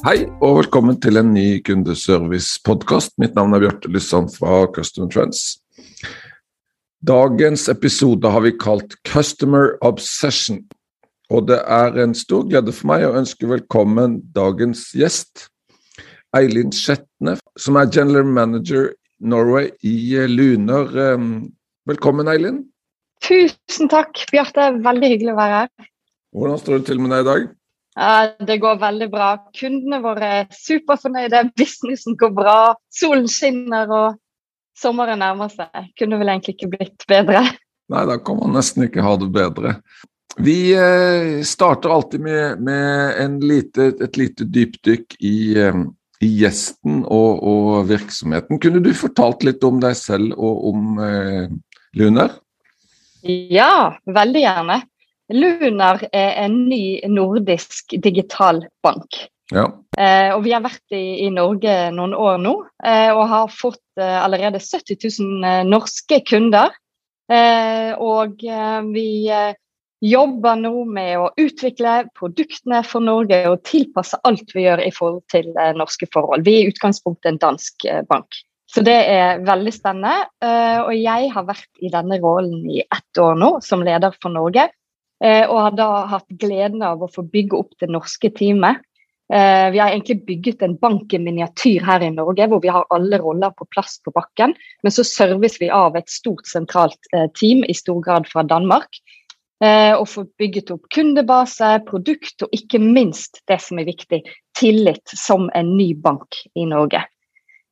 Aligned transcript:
Hei 0.00 0.22
og 0.40 0.54
velkommen 0.62 0.96
til 0.96 1.20
en 1.20 1.34
ny 1.34 1.58
kundeservice-podkast. 1.60 3.18
Mitt 3.20 3.34
navn 3.36 3.52
er 3.52 3.60
Bjarte 3.66 3.90
Lysand 3.92 4.30
fra 4.32 4.62
Customer 4.72 5.10
Trends. 5.12 5.58
Dagens 7.04 7.66
episode 7.68 8.30
har 8.32 8.40
vi 8.46 8.54
kalt 8.56 8.96
Customer 9.04 9.74
Obsession. 9.84 10.62
Og 11.28 11.50
det 11.50 11.60
er 11.68 12.00
en 12.00 12.16
stor 12.16 12.48
glede 12.48 12.72
for 12.72 12.88
meg 12.94 13.04
å 13.04 13.12
ønske 13.20 13.50
velkommen 13.50 14.22
dagens 14.32 14.86
gjest, 14.96 15.50
Eileen 16.32 16.72
Skjetne, 16.72 17.36
som 17.60 17.76
er 17.76 17.92
general 17.92 18.24
manager 18.24 18.94
Norway 19.20 19.68
i 19.84 20.16
Luner. 20.32 20.88
Velkommen, 21.92 22.32
Eileen. 22.32 22.62
Tusen 23.20 23.92
takk, 23.92 24.16
Bjarte. 24.32 24.72
Veldig 24.80 25.12
hyggelig 25.12 25.36
å 25.36 25.40
være 25.44 25.64
her. 25.66 25.88
Hvordan 26.32 26.60
står 26.64 26.80
det 26.80 26.86
til 26.88 27.04
med 27.04 27.12
deg 27.12 27.26
i 27.26 27.32
dag? 27.34 27.50
Det 28.00 28.56
går 28.62 28.78
veldig 28.80 29.08
bra. 29.12 29.30
Kundene 29.56 29.98
våre 30.00 30.28
er 30.40 30.46
superfornøyde, 30.56 31.42
businessen 31.58 32.16
går 32.20 32.32
bra, 32.36 32.58
solen 32.94 33.28
skinner 33.28 33.90
og 33.92 34.20
sommeren 34.80 35.20
nærmer 35.20 35.52
seg. 35.52 35.90
Kunne 35.98 36.20
vel 36.20 36.32
egentlig 36.32 36.56
ikke 36.56 36.72
blitt 36.76 37.04
bedre. 37.10 37.44
Nei, 37.90 38.06
da 38.06 38.16
kan 38.22 38.38
man 38.38 38.54
nesten 38.54 38.86
ikke 38.86 39.04
ha 39.04 39.16
det 39.20 39.28
bedre. 39.34 39.74
Vi 40.38 40.72
eh, 40.78 41.42
starter 41.42 41.90
alltid 41.90 42.20
med, 42.20 42.60
med 42.62 43.44
lite, 43.44 43.92
et 44.00 44.16
lite 44.16 44.46
dypdykk 44.46 45.16
i, 45.18 45.38
eh, 45.58 45.80
i 46.22 46.30
gjesten 46.42 47.02
og, 47.02 47.42
og, 47.42 47.88
virksomheten. 47.90 48.60
Kunne 48.62 48.82
du 48.84 48.92
fortalt 48.94 49.42
litt 49.44 49.64
om 49.66 49.80
deg 49.82 49.98
selv 49.98 50.38
og 50.38 50.68
om 50.70 51.02
eh, 51.02 51.50
Lunar? 51.98 52.38
Ja, 53.26 53.98
veldig 54.06 54.44
gjerne. 54.46 54.78
Lunar 55.30 56.02
er 56.12 56.32
en 56.44 56.64
ny 56.68 57.00
nordisk 57.08 57.94
digital 58.02 58.64
bank. 58.82 59.26
Ja. 59.50 59.66
Eh, 59.98 60.30
og 60.34 60.44
vi 60.44 60.52
har 60.54 60.62
vært 60.62 60.94
i, 60.94 61.26
i, 61.26 61.30
Norge 61.34 61.74
noen 61.94 62.14
år 62.14 62.38
nå 62.42 62.52
eh, 62.86 63.10
og 63.10 63.24
har 63.30 63.48
fått 63.50 63.82
eh, 63.98 64.18
allerede 64.20 64.62
70 64.62 65.00
000 65.02 65.46
eh, 65.46 65.62
norske 65.66 66.20
kunder. 66.26 66.70
Eh, 67.30 67.90
og 67.98 68.44
eh, 68.46 68.78
vi 68.90 69.08
jobber 70.00 70.56
nå 70.56 70.72
med 70.88 71.16
å 71.20 71.26
utvikle 71.36 72.06
produktene 72.16 72.80
for 72.86 73.04
Norge 73.04 73.42
og 73.50 73.64
tilpasse 73.68 74.16
alt 74.24 74.54
vi 74.54 74.64
gjør 74.64 74.84
i 74.86 74.92
forhold 74.96 75.26
til 75.28 75.50
norske 75.76 76.08
forhold. 76.14 76.46
Vi 76.46 76.54
er 76.56 76.62
i 76.62 76.70
utgangspunktet 76.72 77.34
en 77.34 77.42
dansk 77.42 77.84
bank. 78.08 78.38
Så 78.70 78.80
det 78.86 78.96
er 79.10 79.42
veldig 79.44 79.72
spennende. 79.74 80.30
Og 80.86 80.94
jeg 80.94 81.28
har 81.34 81.44
vært 81.44 81.82
i 81.84 81.90
denne 81.92 82.16
rollen 82.22 82.62
i 82.70 82.78
ett 82.80 83.20
år 83.20 83.36
nå 83.36 83.50
som 83.66 83.82
leder 83.84 84.14
for 84.22 84.32
Norge. 84.32 84.70
Og 85.20 85.56
har 85.60 85.74
da 85.76 85.88
hatt 86.08 86.28
gleden 86.40 86.80
av 86.86 87.02
å 87.04 87.10
få 87.12 87.26
bygge 87.28 87.58
opp 87.58 87.74
det 87.82 87.90
norske 87.92 88.30
teamet. 88.32 88.80
Vi 89.30 89.78
har 89.78 89.92
egentlig 89.92 90.24
bygget 90.26 90.62
en 90.64 90.78
bank 90.80 91.12
i 91.14 91.20
miniatyr 91.22 91.84
her 91.86 92.02
i 92.02 92.08
Norge, 92.10 92.48
hvor 92.48 92.62
vi 92.64 92.72
har 92.72 92.88
alle 92.90 93.20
roller 93.20 93.52
på 93.54 93.68
plass 93.70 93.98
på 94.02 94.14
bakken. 94.16 94.56
Men 94.82 94.94
så 94.96 95.04
serves 95.06 95.60
vi 95.60 95.68
av 95.70 95.98
et 96.00 96.08
stort 96.10 96.48
sentralt 96.48 97.10
team, 97.38 97.60
i 97.68 97.76
stor 97.76 98.00
grad 98.02 98.26
fra 98.32 98.42
Danmark. 98.48 98.88
Og 99.60 100.06
får 100.08 100.26
bygget 100.40 100.72
opp 100.72 100.88
kundebase, 100.96 101.68
produkt 101.86 102.42
og 102.42 102.56
ikke 102.56 102.80
minst 102.80 103.42
det 103.46 103.60
som 103.60 103.78
er 103.78 103.90
viktig, 103.92 104.24
tillit 104.56 105.14
som 105.14 105.50
en 105.54 105.76
ny 105.76 105.92
bank 106.00 106.40
i 106.56 106.64
Norge. 106.66 107.04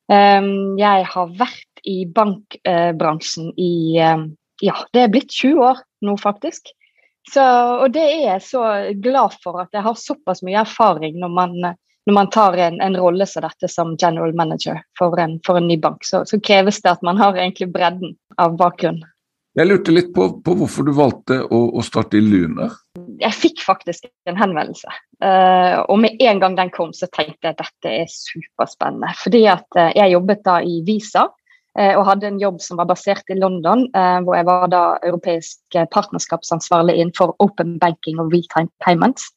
Jeg 0.09 1.11
har 1.11 1.37
vært 1.41 1.83
i 1.89 2.05
bankbransjen 2.07 3.51
i 3.57 3.73
ja, 3.99 4.75
det 4.93 5.01
er 5.01 5.11
blitt 5.13 5.33
20 5.35 5.65
år 5.65 5.83
nå, 6.07 6.15
faktisk. 6.21 6.71
Så, 7.33 7.43
og 7.83 7.93
det 7.93 8.05
er 8.05 8.23
jeg 8.25 8.43
så 8.47 8.63
glad 9.03 9.37
for 9.43 9.61
at 9.63 9.75
jeg 9.75 9.85
har 9.85 9.99
såpass 9.99 10.41
mye 10.47 10.63
erfaring 10.63 11.19
når 11.21 11.33
man, 11.35 11.55
når 12.09 12.17
man 12.17 12.31
tar 12.33 12.57
en, 12.57 12.81
en, 12.81 12.97
rolle 12.97 13.27
som 13.29 13.45
dette 13.45 13.69
som 13.69 13.97
general 14.01 14.35
manager 14.37 14.81
for 14.99 15.19
en, 15.21 15.39
for 15.47 15.61
en 15.61 15.69
ny 15.69 15.77
bank. 15.81 16.07
Så, 16.09 16.25
så, 16.29 16.41
kreves 16.41 16.81
det 16.85 16.95
at 16.95 17.05
man 17.07 17.21
har 17.21 17.37
egentlig 17.37 17.71
bredden 17.75 18.17
av 18.41 18.57
bakgrunn. 18.61 19.03
Jeg 19.59 19.67
lurte 19.67 19.91
litt 19.91 20.13
på, 20.15 20.29
på 20.45 20.55
hvorfor 20.61 20.87
du 20.87 20.93
valgte 20.95 21.41
å, 21.43 21.61
å, 21.75 21.83
starte 21.83 22.21
i 22.21 22.23
Luner? 22.23 22.77
Jeg 23.19 23.35
fikk 23.35 23.65
faktisk 23.67 24.07
en 24.31 24.39
henvendelse. 24.39 24.93
Uh, 25.19 25.83
og 25.89 25.99
med 26.05 26.21
en 26.23 26.39
gang 26.39 26.55
den 26.55 26.71
kom, 26.71 26.93
så 26.95 27.09
tenkte 27.11 27.49
jeg 27.49 27.57
at 27.57 27.65
dette 27.65 27.95
er 28.05 28.13
superspennende. 28.13 29.11
Fordi 29.19 29.43
at 29.51 29.67
uh, 29.81 29.89
jeg 29.99 30.15
jobbet 30.15 30.45
da 30.47 30.61
i 30.63 30.79
Visa 30.87 31.27
og 31.79 32.07
hadde 32.09 32.27
en 32.27 32.41
jobb 32.43 32.57
som 32.63 32.81
var 32.81 32.89
basert 32.91 33.29
i 33.31 33.37
London, 33.39 33.85
hvor 34.25 34.35
jeg 34.35 34.47
var 34.49 34.65
da 34.73 34.83
europeisk 35.07 35.77
partnerskapsansvarlig 35.95 36.97
innenfor 36.99 37.37
open 37.45 37.77
banking 37.79 38.19
og 38.19 38.33
real-time 38.33 38.73
payments. 38.83 39.29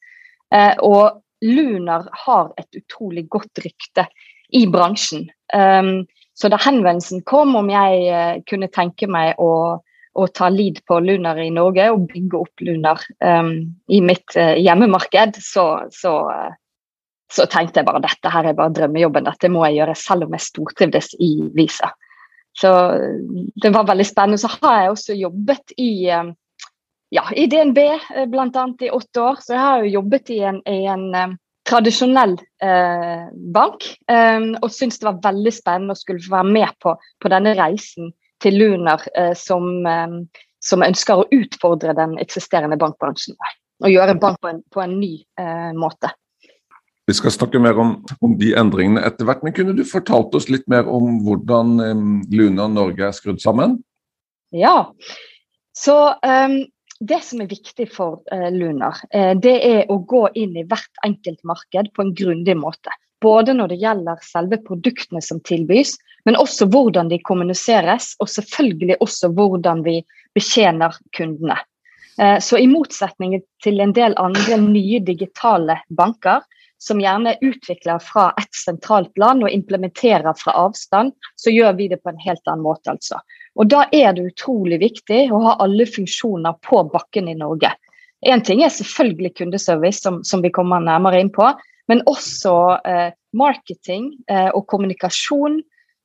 Og 0.82 1.22
Lunar 1.46 2.08
har 2.24 2.50
et 2.58 2.80
utrolig 2.80 3.28
godt 3.30 3.62
rykte 3.62 4.08
i 4.58 4.64
bransjen. 4.66 5.28
Så 6.34 6.50
da 6.50 6.58
henvendelsen 6.64 7.22
kom 7.28 7.54
om 7.60 7.70
jeg 7.70 8.42
kunne 8.50 8.70
tenke 8.74 9.06
meg 9.06 9.38
å, 9.38 9.78
å 9.78 10.26
ta 10.34 10.50
lead 10.50 10.80
på 10.88 10.98
Lunar 11.04 11.38
i 11.38 11.50
Norge 11.54 11.86
og 11.94 12.08
bygge 12.10 12.42
opp 12.42 12.66
Lunar 12.66 13.06
i 13.22 14.02
mitt 14.02 14.34
hjemmemarked, 14.34 15.38
så, 15.38 15.68
så 15.94 16.16
så 17.32 17.46
tenkte 17.48 17.80
jeg 17.80 17.88
bare 17.88 18.02
dette 18.04 18.28
her 18.32 18.48
er 18.48 18.56
bare 18.56 18.74
drømmejobben, 18.76 19.24
dette 19.24 19.50
må 19.52 19.64
jeg 19.66 19.80
gjøre 19.80 19.96
selv 19.98 20.26
om 20.26 20.34
jeg 20.36 20.46
stortrivdes 20.46 21.14
i 21.22 21.30
Visa. 21.56 21.92
Så 22.60 22.70
det 23.62 23.70
var 23.72 23.88
veldig 23.88 24.06
spennende. 24.06 24.40
Så 24.40 24.50
har 24.60 24.82
jeg 24.82 24.90
også 24.92 25.16
jobbet 25.16 25.72
i, 25.80 25.92
ja, 26.08 27.24
i 27.32 27.46
DNB 27.48 27.78
bl.a. 28.28 28.66
i 28.80 28.90
åtte 28.92 29.22
år. 29.22 29.40
Så 29.40 29.54
jeg 29.54 29.62
har 29.62 29.84
jo 29.84 29.94
jobbet 30.00 30.34
i 30.34 30.42
en, 30.50 30.60
i 30.68 30.82
en 30.90 31.06
um, 31.16 31.38
tradisjonell 31.68 32.36
eh, 32.62 33.28
bank. 33.54 33.86
eh, 34.10 34.40
og 34.60 34.70
syntes 34.72 35.00
det 35.00 35.08
var 35.08 35.22
veldig 35.30 35.54
spennende 35.54 35.96
å 35.96 36.00
skulle 36.00 36.22
få 36.24 36.36
være 36.36 36.54
med 36.58 36.78
på, 36.82 36.94
på 37.22 37.32
denne 37.32 37.54
reisen 37.58 38.12
til 38.42 38.58
Lunar 38.58 39.04
eh, 39.18 39.34
som, 39.38 39.84
som, 40.62 40.82
ønsker 40.82 41.22
å 41.22 41.28
utfordre 41.30 41.94
den 41.98 42.16
eksisterende 42.22 42.78
bankbransjen. 42.80 43.38
Og 43.82 43.90
gjøre 43.90 44.18
bank 44.20 44.40
på 44.42 44.50
en, 44.50 44.60
på 44.70 44.82
en 44.82 44.98
ny 45.00 45.14
måte. 45.74 46.12
Vi 47.06 47.14
skal 47.18 47.34
snakke 47.34 47.58
mer 47.58 47.78
om, 47.82 47.96
om, 48.22 48.36
de 48.38 48.52
endringene 48.58 49.02
etter 49.02 49.26
hvert, 49.26 49.42
men 49.42 49.54
kunne 49.56 49.74
du 49.74 49.82
fortalt 49.86 50.34
oss 50.38 50.46
litt 50.52 50.68
mer 50.70 50.86
om 50.86 51.18
hvordan 51.26 51.74
um, 51.82 52.12
Luna 52.30 52.68
Norge 52.70 53.08
er 53.08 53.16
skrudd 53.16 53.42
sammen? 53.42 53.80
Ja, 54.54 54.92
så 55.74 55.96
um, 56.22 56.60
det 57.00 57.18
som 57.26 57.42
er 57.42 57.50
viktig 57.50 57.88
for 57.90 58.20
uh, 58.30 58.50
Lunar, 58.54 59.00
uh, 59.14 59.32
det 59.34 59.56
er 59.66 59.90
å 59.90 59.98
gå 60.06 60.28
inn 60.38 60.54
i 60.60 60.66
hvert 60.68 61.02
enkelt 61.06 61.42
marked 61.48 61.90
på 61.96 62.06
en 62.06 62.14
grundig 62.14 62.56
måte. 62.60 62.94
Både 63.22 63.54
når 63.54 63.72
det 63.72 63.80
gjelder 63.82 64.22
selve 64.26 64.60
produktene 64.62 65.22
som 65.22 65.42
tilbys, 65.42 65.96
men 66.26 66.38
også 66.38 66.70
hvordan 66.70 67.10
de 67.10 67.18
kommuniseres, 67.26 68.12
og 68.22 68.30
selvfølgelig 68.30 69.00
også 69.02 69.32
hvordan 69.34 69.82
vi 69.82 69.98
betjener 70.38 70.94
kundene. 71.18 71.58
Uh, 72.14 72.38
så 72.38 72.62
i 72.62 72.70
motsetning 72.70 73.40
til 73.64 73.82
en 73.82 73.98
del 73.98 74.14
andre 74.22 74.62
nye 74.62 75.02
digitale 75.02 75.80
banker, 75.90 76.46
som 76.82 77.00
gjerne 77.00 77.36
utvikler 77.40 78.00
fra 78.02 78.30
et 78.40 78.50
sentralt 78.58 79.14
land 79.20 79.44
og 79.46 79.54
implementerer 79.54 80.34
fra 80.38 80.54
avstand, 80.64 81.12
så 81.38 81.52
gjør 81.54 81.76
vi 81.78 81.88
det 81.92 82.00
på 82.02 82.10
en 82.10 82.20
helt 82.24 82.42
annen 82.48 82.64
måte. 82.66 82.90
altså. 82.96 83.20
Og 83.54 83.68
Da 83.70 83.84
er 83.92 84.14
det 84.16 84.32
utrolig 84.32 84.80
viktig 84.82 85.26
å 85.30 85.42
ha 85.44 85.56
alle 85.62 85.86
funksjoner 85.86 86.58
på 86.66 86.82
bakken 86.90 87.28
i 87.30 87.36
Norge. 87.38 87.70
Én 88.26 88.42
ting 88.42 88.62
er 88.62 88.70
selvfølgelig 88.70 89.34
kundeservice, 89.38 90.02
som, 90.02 90.22
som, 90.24 90.42
vi 90.42 90.50
kommer 90.50 90.82
nærmere 90.82 91.20
inn 91.22 91.30
på, 91.34 91.50
men 91.90 92.02
også 92.10 92.54
eh, 92.86 93.10
marketing 93.34 94.12
eh, 94.30 94.50
og 94.54 94.66
kommunikasjon, 94.70 95.60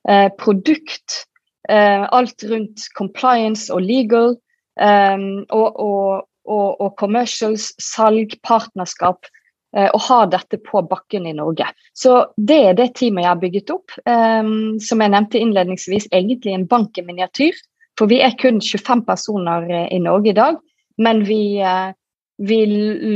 eh, 0.10 0.28
produkt, 0.38 1.24
eh, 1.70 2.06
alt 2.06 2.46
rundt 2.50 2.86
compliance 2.98 3.74
og 3.74 3.86
legal, 3.86 4.36
eh, 4.82 5.18
og, 5.50 5.82
og, 5.82 6.28
og, 6.46 6.70
og 6.82 6.94
commercials, 7.02 7.72
salg, 7.82 8.38
partnerskap 8.46 9.30
og 9.78 10.02
har 10.08 10.18
ha 10.18 10.26
dette 10.32 10.60
på 10.64 10.82
bakken 10.90 11.28
i 11.28 11.36
Norge. 11.38 11.70
Så 11.94 12.26
Det 12.38 12.60
er 12.70 12.78
det 12.78 12.94
teamet 12.98 13.26
jeg 13.26 13.32
har 13.32 13.42
bygget 13.42 13.74
opp. 13.74 13.96
Um, 14.06 14.80
som 14.84 15.04
jeg 15.04 15.14
nevnte 15.14 15.42
innledningsvis, 15.42 16.10
egentlig 16.14 16.56
en 16.56 16.68
bank 16.70 16.98
i 16.98 17.06
miniatyr. 17.06 17.58
For 17.98 18.10
vi 18.10 18.22
er 18.22 18.36
kun 18.38 18.60
25 18.62 19.06
personer 19.08 19.70
eh, 19.70 19.88
i 19.96 20.02
Norge 20.04 20.30
i 20.32 20.38
dag. 20.38 20.60
Men 21.02 21.24
vi, 21.26 21.58
uh, 21.62 21.90
vi 22.38 22.60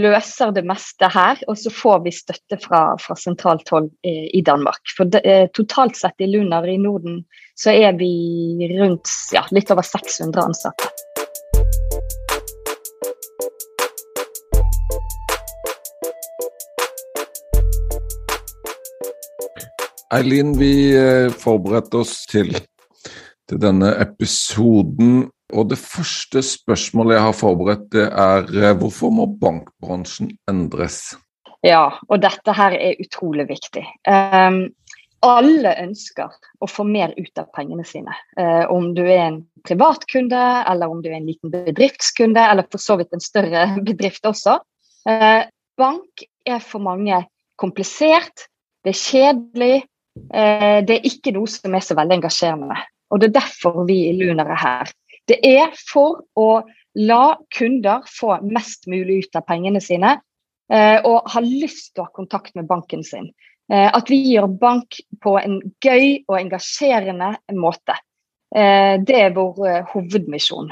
løser 0.04 0.54
det 0.56 0.64
meste 0.66 1.10
her, 1.14 1.42
og 1.48 1.58
så 1.62 1.74
får 1.74 2.02
vi 2.06 2.16
støtte 2.16 2.58
fra, 2.62 2.82
fra 3.02 3.18
sentralt 3.18 3.70
hold 3.70 3.92
i, 4.04 4.42
Danmark. 4.46 4.82
For 4.98 5.10
det, 5.10 5.22
eh, 5.26 5.46
totalt 5.54 5.98
sett 5.98 6.26
i 6.26 6.30
Lunar 6.30 6.66
i 6.70 6.80
Norden 6.82 7.22
så 7.58 7.74
er 7.74 7.94
vi 8.00 8.12
rundt 8.80 9.10
ja, 9.36 9.46
litt 9.54 9.70
over 9.74 9.86
600 9.86 10.42
ansatte. 10.50 10.91
Eileen, 20.12 20.58
vi 20.60 20.92
eh, 20.92 21.30
forberedte 21.32 22.02
oss 22.02 22.26
til, 22.28 22.52
til 23.48 23.60
denne 23.64 23.94
episoden 24.04 25.30
og 25.56 25.70
det 25.72 25.78
første 25.80 26.42
spørsmålet 26.44 27.18
jeg 27.18 27.26
har 27.26 27.38
forberedt, 27.38 27.86
det 27.96 28.08
er 28.10 28.50
eh, 28.60 28.76
hvorfor 28.80 29.14
må 29.16 29.28
bankbransjen 29.40 30.34
endres? 30.52 31.14
Ja, 31.64 31.94
og 32.10 32.22
dette 32.24 32.56
her 32.58 32.76
er 32.76 33.00
utrolig 33.00 33.46
viktig. 33.52 33.84
Um, 34.10 34.64
alle 35.24 35.76
ønsker 35.84 36.32
å 36.60 36.68
få 36.68 36.84
mer 36.88 37.14
ut 37.16 37.38
av 37.38 37.52
pengene 37.56 37.86
sine. 37.86 38.16
Uh, 38.40 38.66
om 38.74 38.90
du 38.98 39.04
er 39.06 39.28
en 39.28 39.42
privatkunde, 39.68 40.42
eller 40.72 40.92
om 40.92 41.04
du 41.04 41.12
er 41.12 41.20
en 41.20 41.30
liten 41.30 41.54
bedriftskunde, 41.54 42.42
eller 42.42 42.68
for 42.72 42.82
så 42.82 42.98
vidt 43.00 43.14
en 43.14 43.24
større 43.24 43.68
bedrift 43.88 44.26
også. 44.28 44.58
Uh, 45.08 45.44
bank 45.80 46.26
er 46.44 46.60
for 46.64 46.84
mange 46.84 47.24
komplisert, 47.62 48.50
det 48.82 48.96
er 48.96 48.98
kjedelig, 48.98 49.76
det 50.32 50.96
er 50.98 51.06
ikke 51.08 51.32
noe 51.36 51.48
som 51.48 51.76
er 51.76 51.84
så 51.86 51.96
veldig 51.96 52.18
engasjerende. 52.18 52.76
Og 53.12 53.20
Det 53.20 53.30
er 53.30 53.40
derfor 53.40 53.86
vi 53.88 53.98
i 54.10 54.14
Lunar 54.18 54.50
er 54.52 54.60
her. 54.60 54.92
Det 55.28 55.38
er 55.46 55.72
for 55.76 56.24
å 56.40 56.64
la 57.00 57.38
kunder 57.56 58.04
få 58.10 58.38
mest 58.44 58.88
mulig 58.92 59.26
ut 59.26 59.40
av 59.40 59.46
pengene 59.48 59.82
sine 59.84 60.18
eh, 60.72 61.00
og 61.08 61.30
ha 61.32 61.44
lyst 61.44 61.94
til 61.94 62.04
å 62.04 62.10
ha 62.10 62.16
kontakt 62.16 62.56
med 62.58 62.68
banken 62.68 63.04
sin. 63.08 63.30
Eh, 63.72 63.88
at 63.88 64.12
vi 64.12 64.20
gjør 64.34 64.50
bank 64.60 65.00
på 65.24 65.38
en 65.40 65.60
gøy 65.84 66.24
og 66.28 66.38
engasjerende 66.40 67.34
måte. 67.56 67.96
Eh, 68.56 68.98
det 69.00 69.20
er 69.28 69.36
vår 69.38 69.92
hovedmisjon. 69.94 70.72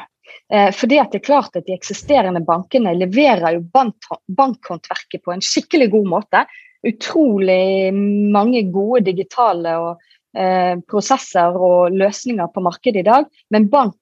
Fordi 0.49 0.97
at 1.01 1.09
det 1.09 1.19
er 1.19 1.25
klart 1.25 1.55
at 1.57 1.65
De 1.65 1.73
eksisterende 1.73 2.41
bankene 2.45 2.91
leverer 2.93 3.55
jo 3.55 3.63
bankhåndverket 3.73 5.23
på 5.25 5.33
en 5.33 5.41
skikkelig 5.41 5.87
god 5.89 6.09
måte. 6.09 6.41
Utrolig 6.87 7.93
mange 7.93 8.63
gode 8.71 9.03
digitale 9.09 9.75
og, 9.81 10.03
eh, 10.37 10.75
prosesser 10.87 11.55
og 11.55 11.91
løsninger 11.91 12.47
på 12.53 12.63
markedet 12.63 13.03
i 13.03 13.09
dag. 13.09 13.25
Men 13.51 13.69
bank 13.69 13.97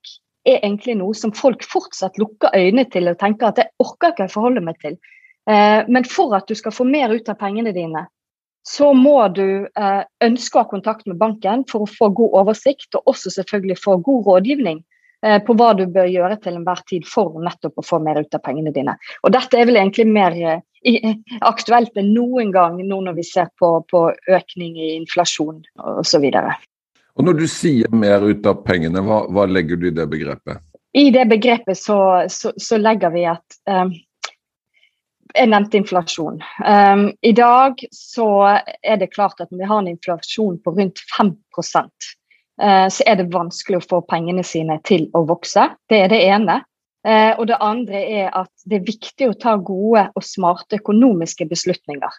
er 0.45 0.61
egentlig 0.61 0.97
noe 0.99 1.15
som 1.17 1.33
folk 1.35 1.63
fortsatt 1.65 2.19
lukker 2.21 2.53
øynene 2.55 2.85
til 2.91 3.09
og 3.09 3.17
tenker 3.19 3.49
at 3.49 3.55
det 3.55 3.71
orker 3.83 4.13
ikke 4.13 4.27
jeg 4.27 4.35
forholde 4.35 4.63
meg 4.63 4.77
til. 4.83 4.99
Eh, 5.49 5.83
men 5.87 6.05
for 6.05 6.35
at 6.35 6.47
du 6.47 6.55
skal 6.55 6.75
få 6.75 6.85
mer 6.87 7.09
ut 7.09 7.29
av 7.29 7.39
pengene 7.39 7.73
dine, 7.73 8.05
så 8.67 8.91
må 8.93 9.15
du 9.31 9.65
eh, 9.65 10.03
ønske 10.23 10.59
å 10.59 10.65
ha 10.65 10.69
kontakt 10.69 11.07
med 11.07 11.17
banken 11.17 11.63
for 11.71 11.85
å 11.85 11.91
få 11.91 12.11
god 12.15 12.35
oversikt, 12.43 12.89
og 12.95 13.13
også 13.13 13.31
selvfølgelig 13.37 13.79
få 13.79 13.97
god 14.03 14.27
rådgivning 14.27 14.83
på 15.17 15.53
hva 15.57 15.71
du 15.73 15.87
bør 15.89 16.05
gjøre 16.05 16.35
til 16.43 16.59
enhver 16.59 16.83
tid 16.85 17.05
for 17.09 17.39
nettopp 17.41 17.81
å 17.81 17.85
få 17.85 17.97
mer 18.05 18.19
ut 18.21 18.35
av 18.37 18.41
pengene 18.45 18.69
dine. 18.69 18.93
Og 19.25 19.33
Dette 19.33 19.57
er 19.57 19.65
vel 19.65 19.79
egentlig 19.81 20.05
mer 20.05 20.35
aktuelt 21.41 21.97
enn 21.97 22.11
noen 22.13 22.51
gang 22.53 22.77
nå 22.85 22.99
når 23.07 23.17
vi 23.17 23.25
ser 23.25 23.49
på, 23.57 23.71
på 23.89 24.03
økning 24.13 24.77
i 24.77 24.91
inflasjon 24.99 25.63
osv. 25.97 26.27
Og 27.17 27.25
Når 27.25 27.39
du 27.39 27.47
sier 27.49 27.89
mer 27.89 28.21
ut 28.21 28.45
av 28.45 28.61
pengene, 28.65 29.01
hva, 29.01 29.23
hva 29.33 29.47
legger 29.49 29.79
du 29.81 29.87
i 29.89 29.95
det 29.95 30.05
begrepet? 30.11 30.61
I 30.97 31.09
det 31.11 31.25
begrepet 31.25 31.77
så, 31.77 32.25
så, 32.29 32.53
så 32.57 32.77
legger 32.77 33.11
vi 33.13 33.25
at 33.29 33.57
um, 33.69 33.91
Jeg 35.35 35.49
nevnte 35.51 35.77
inflasjon. 35.77 36.39
Um, 36.65 37.09
I 37.21 37.33
dag 37.37 37.81
så 37.93 38.29
er 38.47 39.01
det 39.01 39.11
klart 39.13 39.41
at 39.41 39.51
når 39.51 39.59
vi 39.59 39.69
har 39.71 39.81
en 39.83 39.91
inflasjon 39.91 40.55
på 40.63 40.73
rundt 40.77 41.03
5 41.17 41.33
uh, 41.33 41.67
eh, 41.83 42.13
så 42.57 43.03
er 43.05 43.19
det 43.19 43.27
vanskelig 43.29 43.77
å 43.77 43.85
få 43.85 43.97
pengene 44.09 44.41
sine 44.41 44.79
til 44.87 45.03
å 45.13 45.21
vokse. 45.29 45.67
Det 45.89 45.99
er 46.05 46.09
det 46.09 46.23
ene. 46.25 46.55
Uh, 47.07 47.37
og 47.37 47.45
det 47.47 47.59
andre 47.61 47.99
er 48.01 48.31
at 48.35 48.49
det 48.65 48.79
er 48.79 48.87
viktig 48.87 49.27
å 49.29 49.35
ta 49.37 49.53
gode 49.61 50.07
og 50.17 50.25
smarte 50.25 50.79
økonomiske 50.81 51.45
beslutninger. 51.47 52.17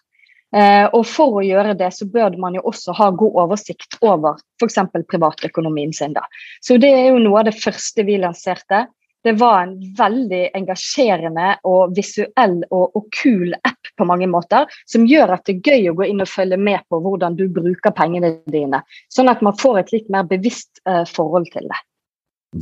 Eh, 0.56 0.86
og 0.96 1.04
For 1.04 1.40
å 1.40 1.44
gjøre 1.44 1.74
det 1.76 1.90
så 1.92 2.06
bør 2.08 2.38
man 2.40 2.54
jo 2.56 2.62
også 2.70 2.94
ha 2.96 3.10
god 3.12 3.34
oversikt 3.44 3.98
over 4.00 4.38
f.eks. 4.60 4.78
privatøkonomien 5.10 5.92
sin. 5.92 6.14
da. 6.16 6.24
Så 6.64 6.78
Det 6.80 6.88
er 6.88 7.10
jo 7.10 7.18
noe 7.20 7.42
av 7.42 7.50
det 7.50 7.58
første 7.58 8.04
vi 8.08 8.16
lanserte. 8.16 8.86
Det 9.24 9.34
var 9.40 9.62
en 9.62 9.74
veldig 9.98 10.42
engasjerende 10.54 11.48
og 11.66 11.94
visuell 11.96 12.60
og, 12.70 12.96
og 12.96 13.08
kul 13.18 13.54
app 13.56 13.90
på 13.98 14.06
mange 14.06 14.28
måter, 14.30 14.68
som 14.86 15.06
gjør 15.10 15.34
at 15.34 15.48
det 15.48 15.56
er 15.58 15.72
gøy 15.72 15.90
å 15.90 15.96
gå 15.98 16.08
inn 16.08 16.22
og 16.22 16.30
følge 16.30 16.58
med 16.60 16.84
på 16.90 17.00
hvordan 17.02 17.36
du 17.38 17.48
bruker 17.52 17.94
pengene 17.96 18.36
dine. 18.52 18.82
Sånn 19.12 19.30
at 19.32 19.42
man 19.44 19.56
får 19.58 19.82
et 19.82 19.94
litt 19.96 20.12
mer 20.14 20.28
bevisst 20.30 20.82
uh, 20.88 21.02
forhold 21.08 21.50
til 21.54 21.66
det. 21.66 21.80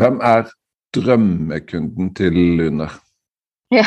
Hvem 0.01 0.23
er 0.25 0.49
drømmekunden 0.97 2.15
til 2.17 2.41
Lunar? 2.59 2.97
Ja, 3.75 3.85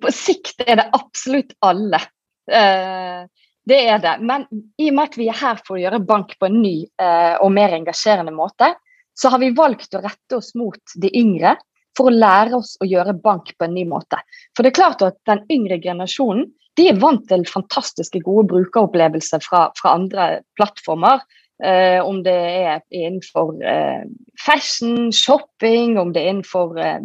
på 0.00 0.12
sikt 0.12 0.62
er 0.66 0.82
det 0.82 0.90
absolutt 0.96 1.56
alle. 1.64 2.02
Uh, 2.50 3.24
det 3.64 3.80
er 3.88 3.98
det. 3.98 4.18
Men 4.20 4.46
i 4.76 4.90
og 4.90 4.96
med 4.96 5.08
at 5.08 5.18
vi 5.18 5.28
er 5.32 5.38
her 5.38 5.60
for 5.64 5.76
å 5.76 5.82
gjøre 5.82 6.02
bank 6.04 6.36
på 6.40 6.48
en 6.48 6.58
ny 6.60 6.74
eh, 6.84 7.36
og 7.40 7.52
mer 7.54 7.72
engasjerende 7.72 8.34
måte, 8.34 8.74
så 9.14 9.30
har 9.32 9.42
vi 9.42 9.54
valgt 9.54 9.94
å 9.94 10.02
rette 10.04 10.38
oss 10.38 10.52
mot 10.58 10.96
de 11.00 11.10
yngre 11.16 11.56
for 11.96 12.10
å 12.10 12.14
lære 12.14 12.58
oss 12.58 12.74
å 12.82 12.88
gjøre 12.88 13.14
bank 13.22 13.52
på 13.58 13.66
en 13.66 13.74
ny 13.76 13.84
måte. 13.86 14.18
For 14.54 14.64
det 14.66 14.72
er 14.72 14.80
klart 14.80 15.04
at 15.06 15.18
den 15.30 15.44
yngre 15.52 15.78
generasjonen 15.82 16.48
de 16.74 16.88
er 16.90 16.98
vant 16.98 17.22
til 17.30 17.44
fantastiske 17.46 18.18
gode 18.26 18.48
brukeropplevelser 18.50 19.42
fra, 19.44 19.68
fra 19.78 19.94
andre 19.94 20.28
plattformer. 20.58 21.22
Eh, 21.62 22.00
om 22.02 22.18
det 22.26 22.34
er 22.34 22.80
innenfor 22.90 23.52
eh, 23.62 24.02
fashion, 24.42 25.12
shopping, 25.14 25.94
om 26.02 26.10
det 26.12 26.24
er 26.24 26.32
innenfor 26.32 26.74
eh, 26.82 26.98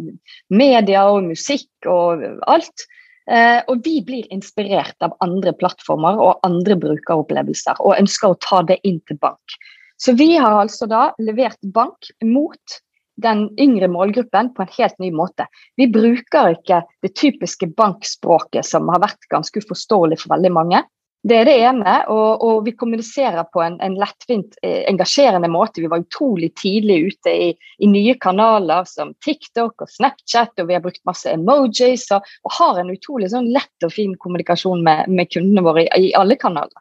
media 0.50 1.04
og 1.12 1.28
musikk 1.28 1.86
og 1.86 2.24
alt. 2.50 2.86
Eh, 3.30 3.60
og 3.70 3.84
vi 3.86 4.00
blir 4.02 4.26
inspirert 4.34 4.98
av 5.06 5.14
andre 5.22 5.54
plattformer 5.54 6.18
og 6.18 6.42
andre 6.46 6.74
brukeropplevelser, 6.82 7.78
og 7.78 7.98
ønsker 8.00 8.32
å 8.32 8.40
ta 8.42 8.64
det 8.66 8.80
inn 8.82 8.98
til 9.06 9.20
bank. 9.22 9.60
Så 10.00 10.14
vi 10.16 10.32
har 10.36 10.56
altså 10.62 10.88
da 10.88 11.10
levert 11.20 11.60
bank 11.74 12.08
mot 12.24 12.80
den 13.20 13.50
yngre 13.60 13.88
målgruppen 13.92 14.54
på 14.56 14.64
en 14.64 14.72
helt 14.78 14.96
ny 15.02 15.10
måte. 15.12 15.44
Vi 15.76 15.90
bruker 15.92 16.54
ikke 16.54 16.80
det 17.04 17.12
typiske 17.20 17.68
bankspråket 17.76 18.64
som 18.64 18.88
har 18.88 19.02
vært 19.02 19.28
ganske 19.32 19.60
uforståelig 19.60 20.22
for 20.22 20.36
veldig 20.36 20.52
mange. 20.56 20.80
Det 21.20 21.36
er 21.36 21.44
det 21.44 21.54
ene, 21.60 21.94
og, 22.08 22.40
og 22.40 22.62
vi 22.64 22.72
kommuniserer 22.80 23.44
på 23.52 23.60
en, 23.60 23.74
en 23.84 23.96
lettvint, 24.00 24.54
eh, 24.64 24.86
engasjerende 24.88 25.50
måte. 25.52 25.82
Vi 25.84 25.90
var 25.92 26.00
utrolig 26.00 26.54
tidlig 26.56 26.96
ute 27.10 27.34
i, 27.34 27.50
i, 27.76 27.88
nye 27.92 28.14
kanaler 28.22 28.88
som 28.88 29.12
TikTok 29.26 29.84
og 29.84 29.90
Snapchat, 29.92 30.54
og 30.56 30.70
vi 30.70 30.78
har 30.78 30.84
brukt 30.84 31.02
masse 31.04 31.28
emojis 31.28 32.06
og, 32.16 32.24
og 32.48 32.56
har 32.56 32.80
en 32.80 32.94
utrolig 32.94 33.28
sånn 33.34 33.50
lett 33.52 33.84
og 33.84 33.92
fin 33.92 34.16
kommunikasjon 34.16 34.80
med, 34.86 35.12
med 35.12 35.28
kundene 35.28 35.66
våre 35.66 35.84
i, 35.84 36.06
i, 36.08 36.14
alle 36.16 36.40
kanaler. 36.40 36.72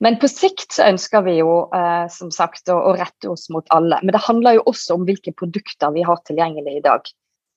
Men 0.00 0.16
på 0.20 0.28
sikt 0.30 0.72
så 0.76 0.88
ønsker 0.88 1.24
vi 1.26 1.36
jo 1.40 1.66
eh, 1.74 2.06
som 2.12 2.32
sagt 2.34 2.70
å, 2.72 2.94
rette 2.96 3.28
oss 3.28 3.50
mot 3.52 3.66
alle. 3.74 4.00
Men 4.02 4.16
det 4.16 4.24
handler 4.24 4.58
jo 4.58 4.66
også 4.72 4.96
om 4.96 5.06
hvilke 5.08 5.34
produkter 5.36 5.92
vi 5.94 6.04
har 6.06 6.22
tilgjengelig 6.24 6.78
i 6.78 6.84
dag. 6.84 7.08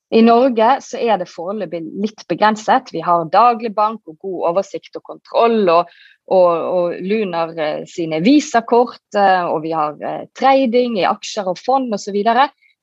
I 0.10 0.24
Norge 0.26 0.70
så 0.82 0.98
er 0.98 1.20
det 1.22 1.30
foreløpig 1.30 1.84
litt 2.02 2.24
begrenset. 2.32 2.90
Vi 2.92 3.04
har 3.06 3.28
daglig 3.30 3.76
bank 3.76 4.02
og 4.10 4.18
god 4.24 4.48
oversikt 4.52 4.98
og 4.98 5.06
kontroll. 5.06 5.62
og, 5.70 5.92
og, 6.30 6.50
og 6.78 6.98
Lunar 7.06 7.54
eh, 7.58 7.86
sine 7.90 8.22
visakort, 8.26 9.02
eh, 9.18 9.46
og 9.46 9.64
vi 9.66 9.74
har 9.74 9.98
eh, 10.06 10.26
trading 10.38 11.00
i 11.00 11.08
aksjer 11.10 11.50
og 11.50 11.62
fond 11.62 11.94
osv. 11.96 12.20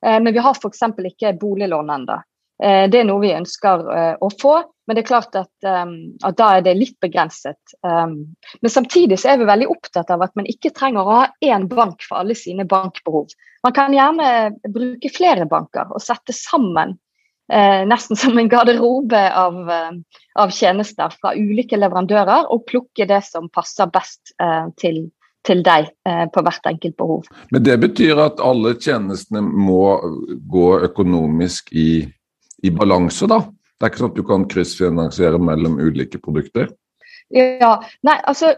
Men 0.07 0.29
vi 0.29 0.41
har 0.43 0.53
f.eks. 0.53 0.83
ikke 1.09 1.31
boliglån 1.41 1.87
ennå. 1.89 2.19
Det 2.61 2.99
er 2.99 3.05
noe 3.05 3.21
vi 3.21 3.31
ønsker 3.33 3.81
å 4.21 4.27
få, 4.41 4.59
men 4.87 4.95
det 4.95 5.03
er 5.03 5.09
klart 5.09 5.35
at, 5.35 5.67
at 5.67 6.37
da 6.39 6.45
er 6.55 6.61
det 6.63 6.77
litt 6.77 6.95
begrenset. 7.03 7.73
Men 7.83 8.71
samtidig 8.71 9.17
så 9.19 9.33
er 9.33 9.41
vi 9.41 9.49
veldig 9.49 9.67
opptatt 9.73 10.13
av 10.15 10.23
at 10.23 10.31
man 10.39 10.47
ikke 10.47 10.71
trenger 10.71 11.03
å 11.03 11.17
ha 11.17 11.25
én 11.43 11.67
bank 11.67 12.05
for 12.07 12.21
alle 12.21 12.37
sine 12.39 12.63
bankbehov. 12.63 13.33
Man 13.67 13.75
kan 13.75 13.91
gjerne 13.91 14.29
bruke 14.71 15.11
flere 15.11 15.43
banker 15.49 15.91
og 15.91 15.99
sette 16.03 16.31
sammen 16.35 16.95
uh, 17.53 17.83
nesten 17.87 18.15
som 18.21 18.37
en 18.37 18.49
garderobe 18.49 19.33
av, 19.33 19.59
uh, 19.69 19.91
av, 20.39 20.51
tjenester 20.51 21.13
fra 21.21 21.35
ulike 21.35 21.79
leverandører, 21.79 22.49
og 22.53 22.65
plukke 22.69 23.07
det 23.09 23.23
som 23.27 23.49
passer 23.53 23.89
best 23.93 24.33
uh, 24.41 24.69
til, 24.79 25.07
til 25.47 25.63
deg 25.63 25.91
på 26.33 26.41
hvert 26.43 26.65
enkelt 26.67 26.97
behov. 26.99 27.27
Men 27.55 27.63
det 27.63 27.77
betyr 27.79 28.19
at 28.19 28.41
alle 28.43 28.73
tjenestene 28.75 29.39
må 29.41 29.95
gå 30.51 30.65
økonomisk 30.89 31.71
i, 31.71 32.03
i 32.63 32.71
balanse, 32.75 33.29
da? 33.31 33.39
Det 33.77 33.85
er 33.85 33.91
ikke 33.91 34.03
sånn 34.03 34.13
at 34.13 34.17
du 34.17 34.25
kan 34.25 34.47
kryssfinansiere 34.49 35.39
mellom 35.41 35.77
ulike 35.77 36.21
produkter? 36.23 36.71
Ja, 37.33 37.75
nei, 38.07 38.17
altså 38.25 38.55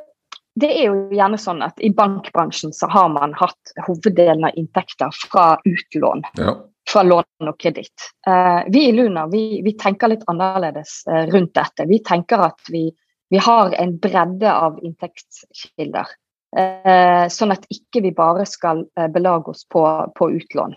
det 0.59 0.69
er 0.75 0.89
jo 0.89 1.05
gjerne 1.15 1.39
sånn 1.39 1.61
at 1.65 1.79
i 1.83 1.91
bankbransjen 1.95 2.73
så 2.75 2.87
har 2.91 3.09
man 3.13 3.35
hatt 3.39 3.73
hoveddelen 3.85 4.47
av 4.47 4.57
inntekter 4.59 5.15
fra 5.29 5.53
utlån. 5.67 6.25
Ja 6.39 6.57
fra 6.89 7.03
lån 7.03 7.49
og 7.49 7.57
kreditt. 7.59 8.09
Uh, 8.27 8.65
vi 8.71 8.87
i 8.89 8.91
Luna 8.95 9.27
vi, 9.27 9.61
vi, 9.65 9.75
tenker 9.77 10.11
litt 10.11 10.25
annerledes 10.31 11.03
uh, 11.09 11.27
rundt 11.29 11.53
dette. 11.57 11.85
Vi 11.89 12.01
tenker 12.05 12.41
at 12.49 12.71
vi, 12.73 12.89
vi 13.29 13.41
har 13.43 13.73
en 13.77 13.95
bredde 14.01 14.53
av 14.53 14.79
inntektskilder. 14.83 16.09
Uh, 16.57 17.27
sånn 17.29 17.53
at 17.53 17.67
ikke 17.69 18.01
vi 18.07 18.13
bare 18.15 18.47
skal 18.49 18.87
belage 19.13 19.53
oss 19.53 19.67
på, 19.69 19.83
på 20.17 20.31
utlån. 20.39 20.73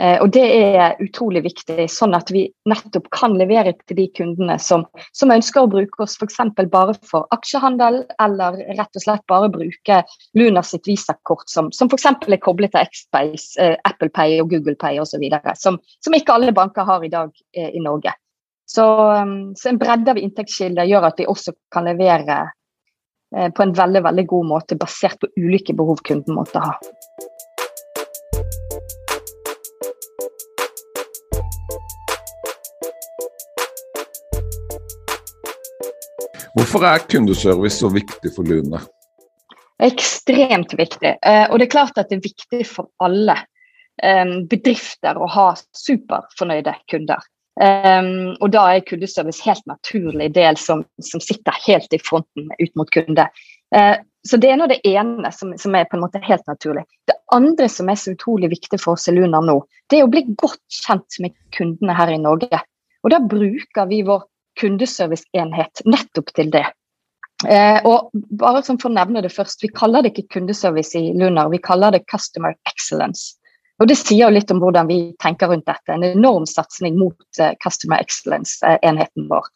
Eh, 0.00 0.16
og 0.18 0.30
Det 0.34 0.42
er 0.42 0.96
utrolig 1.02 1.44
viktig, 1.44 1.86
sånn 1.90 2.16
at 2.18 2.30
vi 2.34 2.48
nettopp 2.66 3.06
kan 3.14 3.36
levere 3.38 3.76
til 3.86 3.98
de 4.00 4.08
kundene 4.16 4.56
som, 4.58 4.82
som 5.14 5.30
ønsker 5.30 5.62
å 5.62 5.70
bruke 5.70 6.02
oss 6.02 6.16
f.eks. 6.18 6.40
bare 6.72 6.96
for 7.06 7.28
aksjehandel, 7.34 8.00
eller 8.22 8.58
rett 8.74 8.98
og 8.98 9.04
slett 9.04 9.22
bare 9.30 9.52
bruke 9.54 10.00
Luna 10.34 10.64
sitt 10.66 10.90
visakort, 10.90 11.46
som, 11.50 11.70
som 11.70 11.92
f.eks. 11.92 12.10
er 12.10 12.42
koblet 12.42 12.74
til 12.74 12.90
Xpace, 12.90 13.54
eh, 13.62 13.76
Apple 13.86 14.10
Pay 14.10 14.40
og 14.42 14.50
Google 14.50 14.74
Pay 14.80 14.98
osv., 14.98 15.22
som, 15.54 15.78
som 16.02 16.18
ikke 16.18 16.34
alle 16.34 16.56
banker 16.56 16.90
har 16.90 17.06
i 17.06 17.12
dag 17.14 17.30
eh, 17.54 17.70
i 17.70 17.82
Norge. 17.84 18.16
Så, 18.66 18.84
um, 19.12 19.54
så, 19.54 19.68
en 19.68 19.78
bredde 19.78 20.10
av 20.10 20.18
inntektskilder 20.18 20.88
gjør 20.88 21.10
at 21.10 21.18
vi 21.20 21.28
også 21.30 21.52
kan 21.70 21.86
levere 21.86 22.38
eh, 23.36 23.50
på 23.52 23.62
en 23.62 23.74
veldig, 23.76 24.02
veldig 24.08 24.26
god 24.26 24.48
måte, 24.50 24.78
basert 24.80 25.20
på 25.20 25.30
ulike 25.38 25.76
behov 25.76 26.02
kunden 26.02 26.34
måtte 26.34 26.62
ha. 26.64 26.78
Hvorfor 36.54 36.86
er 36.86 37.02
kundeservice 37.10 37.80
så 37.82 37.90
viktig 37.90 38.30
for 38.36 38.46
Lune? 38.46 38.78
Ekstremt 39.82 40.76
viktig. 40.78 41.16
Eh, 41.26 41.46
og 41.50 41.58
det 41.58 41.66
er 41.66 41.72
klart 41.72 41.98
at 41.98 42.12
det 42.12 42.20
er 42.20 42.28
viktig 42.28 42.66
for 42.68 42.92
alle 43.02 43.34
eh, 44.02 44.36
bedrifter 44.50 45.18
å 45.18 45.26
ha 45.34 45.48
superfornøyde 45.74 46.76
kunder. 46.90 47.24
Um, 47.54 48.32
og 48.42 48.48
da 48.50 48.64
er 48.66 48.80
kundeservice 48.82 49.44
helt 49.46 49.62
naturlig 49.70 50.32
del 50.34 50.56
som, 50.58 50.80
som, 50.98 51.20
sitter 51.22 51.54
helt 51.68 51.92
i 51.94 52.00
fronten 52.02 52.48
ut 52.58 52.72
mot 52.74 52.90
kunde. 52.90 53.28
Så 54.26 54.40
det 54.42 54.50
er 54.50 54.58
nå 54.58 54.66
det 54.70 54.80
ene 54.88 55.30
som, 55.30 55.52
som, 55.60 55.74
er 55.78 55.86
på 55.86 55.94
en 55.94 56.02
måte 56.02 56.22
helt 56.24 56.42
naturlig. 56.50 56.82
Det 57.06 57.14
andre 57.36 57.68
som 57.70 57.90
er 57.92 57.98
så 58.00 58.14
utrolig 58.16 58.50
viktig 58.56 58.80
for 58.82 58.98
oss 58.98 59.06
i 59.10 59.14
Luna 59.14 59.38
nå, 59.44 59.60
det 59.86 60.00
er 60.00 60.06
å 60.06 60.10
bli 60.10 60.24
godt 60.34 60.78
kjent 60.82 61.18
med 61.22 61.34
kundene 61.54 61.94
her 61.94 62.10
i 62.10 62.18
Norge. 62.18 62.58
Og 63.04 63.12
da 63.12 63.20
bruker 63.20 63.86
vi 63.90 64.02
vår 64.06 64.24
kundeserviceenhet 64.60 65.84
nettopp 65.84 66.32
til 66.36 66.50
det. 66.54 66.66
Eh, 67.48 67.80
og 67.84 68.10
bare 68.38 68.62
for 68.64 68.88
å 68.88 68.94
nevne 68.94 69.22
det 69.24 69.32
først, 69.34 69.62
Vi 69.62 69.72
kaller 69.74 70.02
det 70.02 70.14
ikke 70.14 70.38
kundeservice 70.38 70.94
i 70.98 71.12
Lunar, 71.12 71.50
vi 71.50 71.58
kaller 71.58 71.90
det 71.90 72.06
customer 72.10 72.54
excellence. 72.70 73.36
Og 73.82 73.88
Det 73.88 73.96
sier 73.98 74.28
jo 74.28 74.34
litt 74.34 74.50
om 74.50 74.60
hvordan 74.62 74.86
vi 74.86 75.14
tenker 75.18 75.50
rundt 75.50 75.66
dette. 75.66 75.92
En 75.92 76.04
enorm 76.04 76.46
satsing 76.46 76.96
mot 76.98 77.40
eh, 77.40 77.54
customer 77.64 77.98
excellence-enheten 77.98 79.28
vår. 79.28 79.50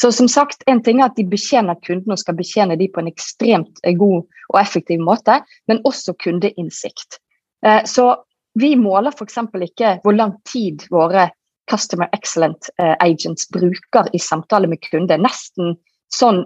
Så 0.00 0.12
som 0.12 0.28
sagt, 0.28 0.62
En 0.66 0.82
ting 0.82 1.00
er 1.00 1.06
at 1.06 1.16
de 1.16 1.24
betjener 1.24 1.78
kundene 1.86 2.16
og 2.16 2.18
skal 2.18 2.36
betjene 2.36 2.76
de 2.76 2.88
på 2.90 3.00
en 3.00 3.08
ekstremt 3.08 3.80
uh, 3.86 3.92
god 3.96 4.24
og 4.52 4.60
effektiv 4.60 5.00
måte, 5.00 5.40
men 5.70 5.82
også 5.84 6.16
kundeinnsikt. 6.18 7.20
Eh, 7.64 7.84
så 7.86 8.16
vi 8.58 8.74
måler 8.76 9.14
f.eks. 9.14 9.38
ikke 9.38 9.98
hvor 10.04 10.14
lang 10.14 10.36
tid 10.46 10.84
våre 10.90 11.30
Customer 11.70 12.08
Excellent 12.12 12.70
eh, 12.78 12.94
Agents 13.00 13.48
bruker 13.52 14.08
i 14.12 14.18
samtale 14.18 14.68
med 14.70 14.82
kunder. 14.84 15.20
Nesten 15.20 15.76
sånn 16.14 16.44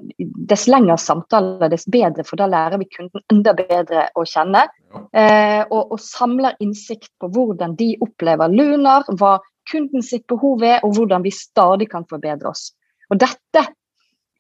Dess 0.48 0.66
lengre 0.70 0.96
samtale, 1.00 1.68
dess 1.68 1.84
bedre, 1.90 2.24
for 2.24 2.40
da 2.40 2.46
lærer 2.48 2.80
vi 2.80 2.88
kunden 2.94 3.24
enda 3.32 3.52
bedre 3.58 4.06
å 4.16 4.24
kjenne. 4.28 4.64
Eh, 5.12 5.62
og, 5.68 5.92
og, 5.92 5.98
samler 6.00 6.56
innsikt 6.64 7.10
på 7.20 7.28
hvordan 7.34 7.74
de 7.76 7.90
opplever 8.04 8.48
Lunar, 8.48 9.04
hva 9.20 9.36
kunden 9.68 10.04
sitt 10.04 10.24
behov 10.30 10.64
er, 10.64 10.78
og 10.86 10.96
hvordan 10.96 11.26
vi 11.26 11.34
stadig 11.34 11.90
kan 11.92 12.06
forbedre 12.08 12.48
oss. 12.54 12.70
Og 13.12 13.20
dette, 13.20 13.66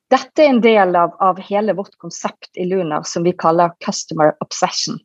dette 0.08 0.44
er 0.44 0.54
en 0.54 0.62
del 0.64 0.96
av, 0.96 1.12
av 1.20 1.42
hele 1.50 1.76
vårt 1.76 1.98
konsept 2.00 2.48
i 2.56 2.64
Lunar 2.70 3.04
som 3.08 3.26
vi 3.26 3.36
kaller 3.36 3.76
customer 3.84 4.32
obsession 4.44 4.96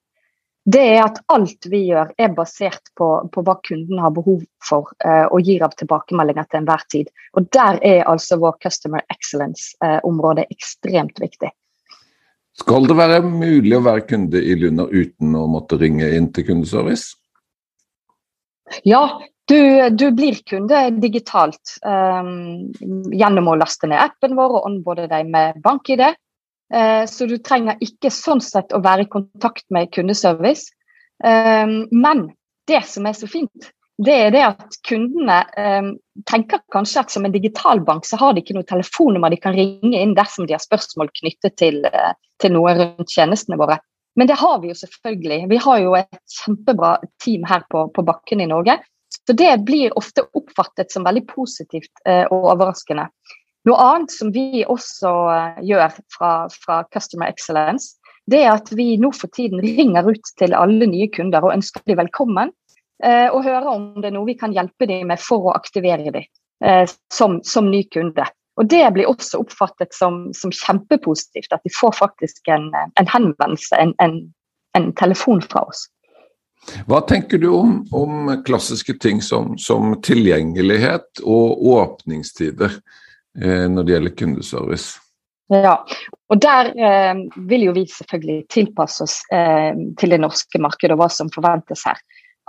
det 0.63 0.83
er 0.93 1.01
at 1.03 1.17
alt 1.33 1.65
vi 1.67 1.81
gjør 1.89 2.13
er 2.15 2.35
basert 2.35 2.85
på, 2.95 3.07
på 3.33 3.41
hva 3.43 3.57
kunden 3.67 3.99
har 3.99 4.13
behov 4.15 4.45
for 4.63 4.93
eh, 5.03 5.25
og 5.27 5.43
gir 5.43 5.65
av 5.65 5.75
tilbakemeldinger 5.79 6.47
til 6.47 6.61
enhver 6.61 6.85
tid. 6.93 7.09
Og 7.35 7.49
Der 7.51 7.81
er 7.83 8.07
altså 8.07 8.39
vår 8.39 8.55
Customer 8.63 9.03
Excellence-område 9.11 10.45
eh, 10.45 10.55
ekstremt 10.55 11.19
viktig. 11.19 11.51
Skal 12.63 12.87
det 12.87 12.95
være 12.95 13.19
mulig 13.25 13.75
å 13.75 13.83
være 13.83 14.05
kunde 14.07 14.39
i 14.39 14.55
Lunder 14.61 14.91
uten 14.93 15.35
å 15.35 15.47
måtte 15.51 15.79
ringe 15.81 16.07
inn 16.15 16.29
til 16.31 16.47
kundeservice? 16.47 17.17
Ja, 18.87 19.03
du, 19.51 19.59
du 19.91 20.05
blir 20.15 20.37
kunde 20.47 20.85
digitalt 21.03 21.75
um, 21.83 22.69
gjennom 23.11 23.49
å 23.51 23.57
laste 23.59 23.89
ned 23.89 23.99
appen 23.99 24.37
vår 24.37 24.59
og 24.59 24.67
onboarde 24.69 25.09
deg 25.11 25.27
med 25.33 25.59
bank-ID. 25.65 26.05
Eh, 26.73 27.05
så 27.05 27.25
du 27.29 27.37
trenger 27.37 27.77
ikke 27.83 28.09
sånn 28.13 28.41
sett 28.41 28.73
å 28.73 28.81
være 28.83 29.05
i 29.05 29.11
kontakt 29.11 29.65
med 29.73 29.91
kundeservice. 29.93 30.73
Eh, 31.23 31.69
men 31.91 32.27
det 32.69 32.81
som 32.89 33.05
er 33.05 33.17
så 33.17 33.29
fint, 33.29 33.69
det 34.03 34.13
er 34.25 34.31
det 34.33 34.41
at 34.47 34.77
kundene 34.87 35.43
eh, 35.59 35.91
tenker 36.29 36.63
kanskje 36.73 37.03
at 37.03 37.13
som 37.13 37.27
en 37.27 37.35
digital 37.35 37.83
bank 37.85 38.07
så 38.09 38.17
har 38.17 38.33
de 38.33 38.41
ikke 38.41 38.55
noe 38.57 38.69
telefonnummer 38.69 39.29
de 39.29 39.41
kan 39.43 39.53
ringe 39.57 39.99
inn 39.99 40.15
dersom 40.17 40.47
de 40.49 40.55
har 40.57 40.63
spørsmål 40.63 41.11
knyttet 41.19 41.59
til, 41.61 41.83
til 42.41 42.55
noe 42.55 42.73
rundt 42.79 43.13
tjenestene 43.13 43.59
våre. 43.59 43.77
Men 44.17 44.29
det 44.29 44.37
har 44.41 44.59
vi 44.61 44.69
jo 44.71 44.77
selvfølgelig. 44.77 45.39
Vi 45.49 45.61
har 45.61 45.77
jo 45.81 45.93
et 45.97 46.19
kjempebra 46.39 46.95
team 47.21 47.45
her 47.49 47.63
på, 47.69 47.87
på 47.93 48.05
bakken 48.05 48.41
i 48.41 48.49
Norge. 48.49 48.79
Så 49.13 49.33
det 49.37 49.51
blir 49.65 49.93
ofte 49.97 50.25
oppfattet 50.37 50.93
som 50.93 51.05
veldig 51.05 51.23
positivt 51.29 52.01
og 52.05 52.45
overraskende. 52.51 53.07
Noe 53.67 53.79
annet 53.79 54.11
som 54.11 54.31
vi 54.35 54.63
også 54.67 55.11
eh, 55.31 55.61
gjør 55.69 55.93
fra, 56.11 56.31
fra, 56.51 56.81
Customer 56.91 57.31
Excellence, 57.31 57.95
det 58.27 58.41
er 58.43 58.53
at 58.55 58.71
vi 58.75 58.95
nå 58.99 59.11
for 59.15 59.31
tiden 59.35 59.61
ringer 59.63 60.07
ut 60.07 60.31
til 60.39 60.55
alle 60.55 60.87
nye 60.87 61.09
kunder 61.11 61.43
og 61.43 61.55
ønsker 61.55 61.83
dem 61.87 61.99
velkommen. 61.99 62.51
Eh, 63.03 63.27
og 63.31 63.43
hører 63.43 63.67
om 63.71 63.89
det 63.99 64.11
er 64.11 64.15
noe 64.15 64.27
vi 64.29 64.37
kan 64.39 64.53
hjelpe 64.55 64.87
dem 64.87 65.09
med 65.11 65.19
for 65.19 65.49
å 65.49 65.55
aktivere 65.55 66.11
dem 66.11 66.23
eh, 66.63 66.85
som, 67.11 67.39
som, 67.47 67.71
ny 67.71 67.83
kunde. 67.91 68.27
Og 68.59 68.67
Det 68.69 68.83
blir 68.95 69.09
også 69.09 69.41
oppfattet 69.41 69.95
som, 69.95 70.27
som 70.37 70.51
kjempepositivt, 70.53 71.51
at 71.55 71.63
de 71.65 71.71
får 71.73 71.95
faktisk 71.97 72.51
en, 72.53 72.69
en 72.75 73.09
henvendelse, 73.09 73.79
en, 73.79 73.95
en, 74.03 74.19
en, 74.77 74.91
telefon 74.99 75.41
fra 75.41 75.65
oss. 75.71 75.87
Hva 76.87 77.01
tenker 77.07 77.41
du 77.41 77.49
om, 77.51 77.79
om 77.91 78.29
klassiske 78.45 78.95
ting 79.03 79.23
som, 79.25 79.57
som 79.59 79.97
tilgjengelighet 80.05 81.23
og 81.25 81.65
åpningstider? 81.73 82.77
Eh, 83.41 83.65
når 83.69 83.83
det 83.83 83.95
gjelder 83.95 84.15
kundeservice. 84.17 84.99
Ja, 85.53 85.75
og 86.31 86.41
der 86.41 86.69
eh, 86.71 87.23
vil 87.49 87.67
jo 87.67 87.73
vi 87.75 87.83
selvfølgelig 87.89 88.45
tilpasse 88.53 89.05
oss 89.05 89.17
eh, 89.33 89.73
til 89.99 90.13
det 90.13 90.21
norske 90.21 90.61
markedet 90.61 90.95
og 90.95 91.01
hva 91.03 91.09
som 91.11 91.31
forventes 91.33 91.83
her. 91.87 91.99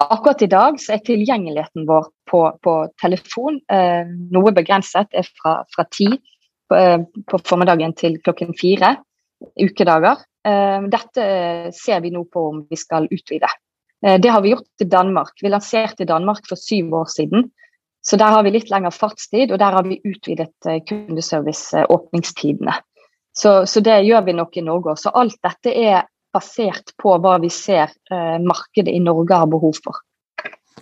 Akkurat 0.03 0.43
i 0.43 0.51
dag 0.51 0.79
så 0.83 0.97
er 0.97 1.03
tilgjengeligheten 1.07 1.87
vår 1.87 2.09
på, 2.31 2.41
på 2.63 2.77
telefon 3.03 3.61
eh, 3.73 4.07
noe 4.35 4.53
begrenset. 4.55 5.11
er 5.15 5.27
fra, 5.39 5.61
fra 5.71 5.87
ti 5.91 6.09
på, 6.11 6.79
eh, 6.79 7.01
på, 7.31 7.41
formiddagen 7.47 7.95
til 7.99 8.19
klokken 8.23 8.55
fire 8.59 8.97
ukedager. 9.61 10.25
Eh, 10.47 10.89
dette 10.91 11.27
ser 11.77 12.03
vi 12.03 12.15
nå 12.15 12.25
på 12.31 12.49
om 12.53 12.65
vi 12.71 12.79
skal 12.81 13.09
utvide. 13.11 13.51
det 14.05 14.29
har 14.29 14.43
vi 14.45 14.51
gjort 14.51 14.83
i 14.83 14.85
Danmark. 14.85 15.39
Vi 15.41 15.49
lanserte 15.49 16.03
i 16.05 16.07
Danmark 16.07 16.45
for 16.45 16.61
syv 16.61 16.93
år 16.93 17.07
siden. 17.09 17.47
Så 18.05 18.17
der 18.21 18.35
har 18.37 18.43
vi 18.45 18.53
litt 18.53 18.71
lengre 18.71 18.93
fartstid, 18.93 19.53
og 19.53 19.59
der 19.63 19.79
har 19.79 19.87
vi 19.87 20.01
utvidet 20.05 20.69
eh, 20.69 20.83
kundeservice-åpningstidene. 20.89 22.75
Så, 23.37 23.67
så, 23.67 23.81
det 23.81 24.03
gjør 24.05 24.27
vi 24.27 24.35
nok 24.37 24.57
i 24.57 24.63
Norge 24.63 24.93
også. 24.93 25.09
Så 25.09 25.15
alt 25.23 25.39
dette 25.43 25.73
er 25.73 26.05
basert 26.35 26.93
på 27.01 27.17
hva 27.23 27.39
vi 27.43 27.49
ser 27.51 27.89
eh, 28.13 28.37
markedet 28.45 28.93
i 28.93 29.01
Norge 29.01 29.39
har 29.41 29.49
behov 29.51 29.81
for. 29.85 30.03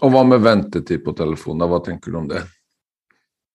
Og 0.03 0.11
hva 0.11 0.25
med 0.27 0.43
ventetid 0.43 1.05
på 1.05 1.15
telefonen, 1.17 1.69
hva 1.71 1.79
tenker 1.85 2.11
du 2.11 2.19
om 2.25 2.27
det? 2.29 2.43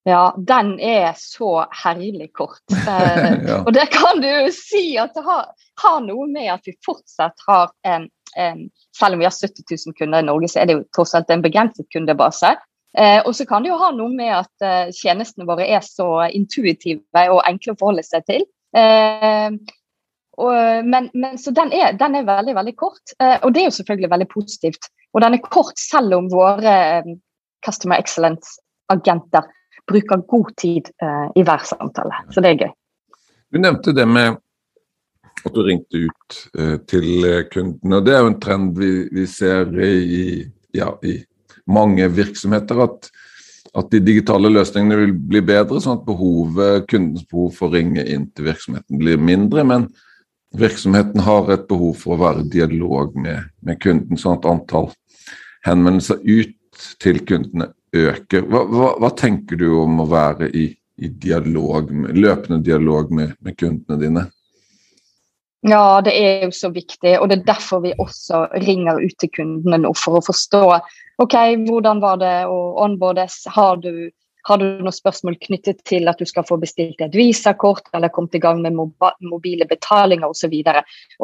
Ja, 0.08 0.32
den 0.38 0.78
er 0.80 1.12
så 1.20 1.66
herlig 1.84 2.32
kort. 2.34 2.64
Eh, 2.88 3.34
ja. 3.50 3.58
Og 3.66 3.74
det 3.76 3.90
kan 3.92 4.22
du 4.24 4.28
jo 4.30 4.52
si 4.56 4.96
at 4.96 5.12
det 5.18 5.26
har, 5.26 5.50
har 5.84 6.00
noe 6.06 6.30
med 6.32 6.48
at 6.54 6.64
vi 6.64 6.72
fortsatt 6.86 7.44
har 7.50 7.74
en, 7.84 8.08
en, 8.40 8.62
Selv 8.96 9.18
om 9.18 9.20
vi 9.20 9.28
har 9.28 9.36
70 9.36 9.68
000 9.68 9.98
kunder 10.00 10.24
i 10.24 10.28
Norge, 10.30 10.48
så 10.48 10.62
er 10.62 10.70
det 10.70 10.78
jo 10.78 10.86
tross 10.96 11.12
alt 11.20 11.30
en 11.34 11.44
begrenset 11.44 11.90
kundebase. 11.92 12.54
Eh, 12.98 13.20
og 13.26 13.36
så 13.36 13.46
kan 13.46 13.64
det 13.64 13.72
jo 13.72 13.80
ha 13.82 13.92
noe 13.94 14.14
med 14.14 14.32
at 14.34 14.66
eh, 14.66 14.94
tjenestene 14.96 15.48
våre 15.50 15.68
er 15.68 15.84
så 15.86 16.28
intuitive 16.34 17.26
og 17.34 17.44
enkle 17.46 17.76
å 17.76 17.80
forholde 17.80 18.06
seg 18.08 18.24
til. 18.30 18.48
Eh, 18.78 19.58
og, 20.38 20.86
men, 20.86 21.10
men, 21.14 21.38
så 21.42 21.52
den 21.52 21.74
er, 21.74 21.96
den 21.98 22.16
er, 22.16 22.26
veldig 22.28 22.56
veldig 22.56 22.76
kort, 22.78 23.14
eh, 23.22 23.38
og 23.42 23.54
det 23.54 23.64
er 23.64 23.70
jo 23.72 23.78
selvfølgelig 23.80 24.12
veldig 24.14 24.30
positivt. 24.34 24.90
Og 25.16 25.24
den 25.24 25.38
er 25.38 25.46
kort 25.50 25.80
selv 25.82 26.14
om 26.20 26.28
våre 26.30 26.74
eh, 26.98 27.14
Customer 27.66 27.98
Excellence-agenter 27.98 29.48
bruker 29.88 30.22
god 30.30 30.52
tid 30.62 30.92
eh, 31.02 31.30
i 31.40 31.46
hver 31.48 31.66
samtale. 31.66 32.22
Så 32.30 32.44
det 32.44 32.54
er 32.54 32.68
gøy. 32.68 32.76
Du 33.54 33.62
nevnte 33.64 33.96
det 33.98 34.06
med 34.10 34.38
at 35.46 35.56
du 35.56 35.62
ringte 35.64 36.00
ut 36.10 36.38
til 36.90 37.26
kundene. 37.54 38.00
og 38.00 38.06
Det 38.06 38.14
er 38.14 38.24
jo 38.26 38.30
en 38.34 38.40
trend 38.42 38.72
vi, 38.76 38.90
vi 39.14 39.26
ser 39.30 39.70
i, 39.86 40.42
ja, 40.76 40.90
i 41.06 41.14
mange 41.68 42.08
virksomheter 42.16 42.82
at, 42.86 43.10
at 43.78 43.90
de 43.92 44.02
digitale 44.04 44.52
løsningene 44.52 45.00
vil 45.02 45.16
bli 45.32 45.42
bedre, 45.46 45.82
sånn 45.84 46.00
at 46.00 46.06
behovet, 46.08 46.88
kundens 46.92 47.26
behov 47.28 47.54
for 47.58 47.70
å 47.70 47.78
ringe 47.78 48.06
inn 48.08 48.30
til 48.36 48.50
virksomheten 48.50 49.02
blir 49.02 49.20
mindre. 49.20 49.66
Men 49.68 49.90
virksomheten 50.58 51.24
har 51.26 51.52
et 51.54 51.68
behov 51.70 51.98
for 52.02 52.16
å 52.16 52.22
være 52.22 52.46
i 52.46 52.52
dialog 52.58 53.18
med, 53.20 53.50
med 53.62 53.82
kunden, 53.84 54.20
sånn 54.20 54.40
at 54.40 54.48
antall 54.50 54.92
henvendelser 55.68 56.22
ut 56.24 56.56
til 57.02 57.22
kundene 57.28 57.72
øker. 57.96 58.46
Hva, 58.48 58.64
hva, 58.70 58.90
hva 59.02 59.12
tenker 59.18 59.60
du 59.60 59.68
om 59.82 60.02
å 60.04 60.10
være 60.10 60.50
i, 60.56 60.70
i 61.04 61.12
dialog, 61.12 61.92
løpende 61.92 62.62
dialog 62.64 63.12
med, 63.14 63.36
med 63.44 63.58
kundene 63.60 64.02
dine? 64.02 64.26
Ja, 65.66 66.02
det 66.06 66.14
er 66.14 66.44
jo 66.46 66.52
så 66.54 66.70
viktig, 66.70 67.16
og 67.18 67.30
det 67.30 67.40
er 67.40 67.48
derfor 67.48 67.82
vi 67.82 67.96
også 67.98 68.46
ringer 68.62 69.02
ut 69.02 69.16
til 69.20 69.32
kundene 69.34 69.80
nå 69.82 69.94
for 69.98 70.20
å 70.20 70.26
forstå 70.26 70.62
ok, 71.24 71.36
hvordan 71.66 72.02
var 72.04 72.20
det 72.22 72.36
å 72.46 72.58
onboardes. 72.84 73.40
Har 73.56 73.80
du, 73.82 74.10
har 74.48 74.62
du 74.62 74.66
noen 74.68 74.94
spørsmål 74.94 75.40
knyttet 75.42 75.82
til 75.90 76.08
at 76.08 76.22
du 76.22 76.30
skal 76.30 76.46
få 76.48 76.60
bestilt 76.62 77.02
et 77.02 77.18
visakort 77.18 77.90
eller 77.98 78.14
kommet 78.14 78.38
i 78.38 78.44
gang 78.44 78.62
med 78.62 78.78
mobile 78.78 79.66
betalinger 79.70 80.30
osv. 80.30 80.54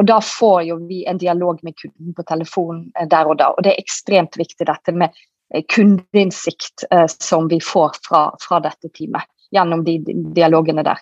Da 0.10 0.20
får 0.26 0.64
jo 0.72 0.80
vi 0.90 1.04
en 1.06 1.22
dialog 1.22 1.62
med 1.64 1.78
kunden 1.78 2.18
på 2.18 2.26
telefon 2.26 2.88
eh, 2.98 3.08
der 3.08 3.30
og 3.30 3.38
da. 3.38 3.54
Og 3.54 3.64
det 3.64 3.76
er 3.76 3.86
ekstremt 3.86 4.38
viktig 4.42 4.66
dette 4.68 4.98
med 4.98 5.14
eh, 5.54 5.64
kundeinnsikt 5.70 6.90
eh, 6.90 7.06
som 7.14 7.48
vi 7.54 7.62
får 7.62 8.02
fra, 8.02 8.28
fra 8.42 8.64
dette 8.66 8.90
teamet 8.90 9.30
gjennom 9.54 9.86
de 9.86 10.00
dialogene 10.34 10.82
der. 10.84 10.98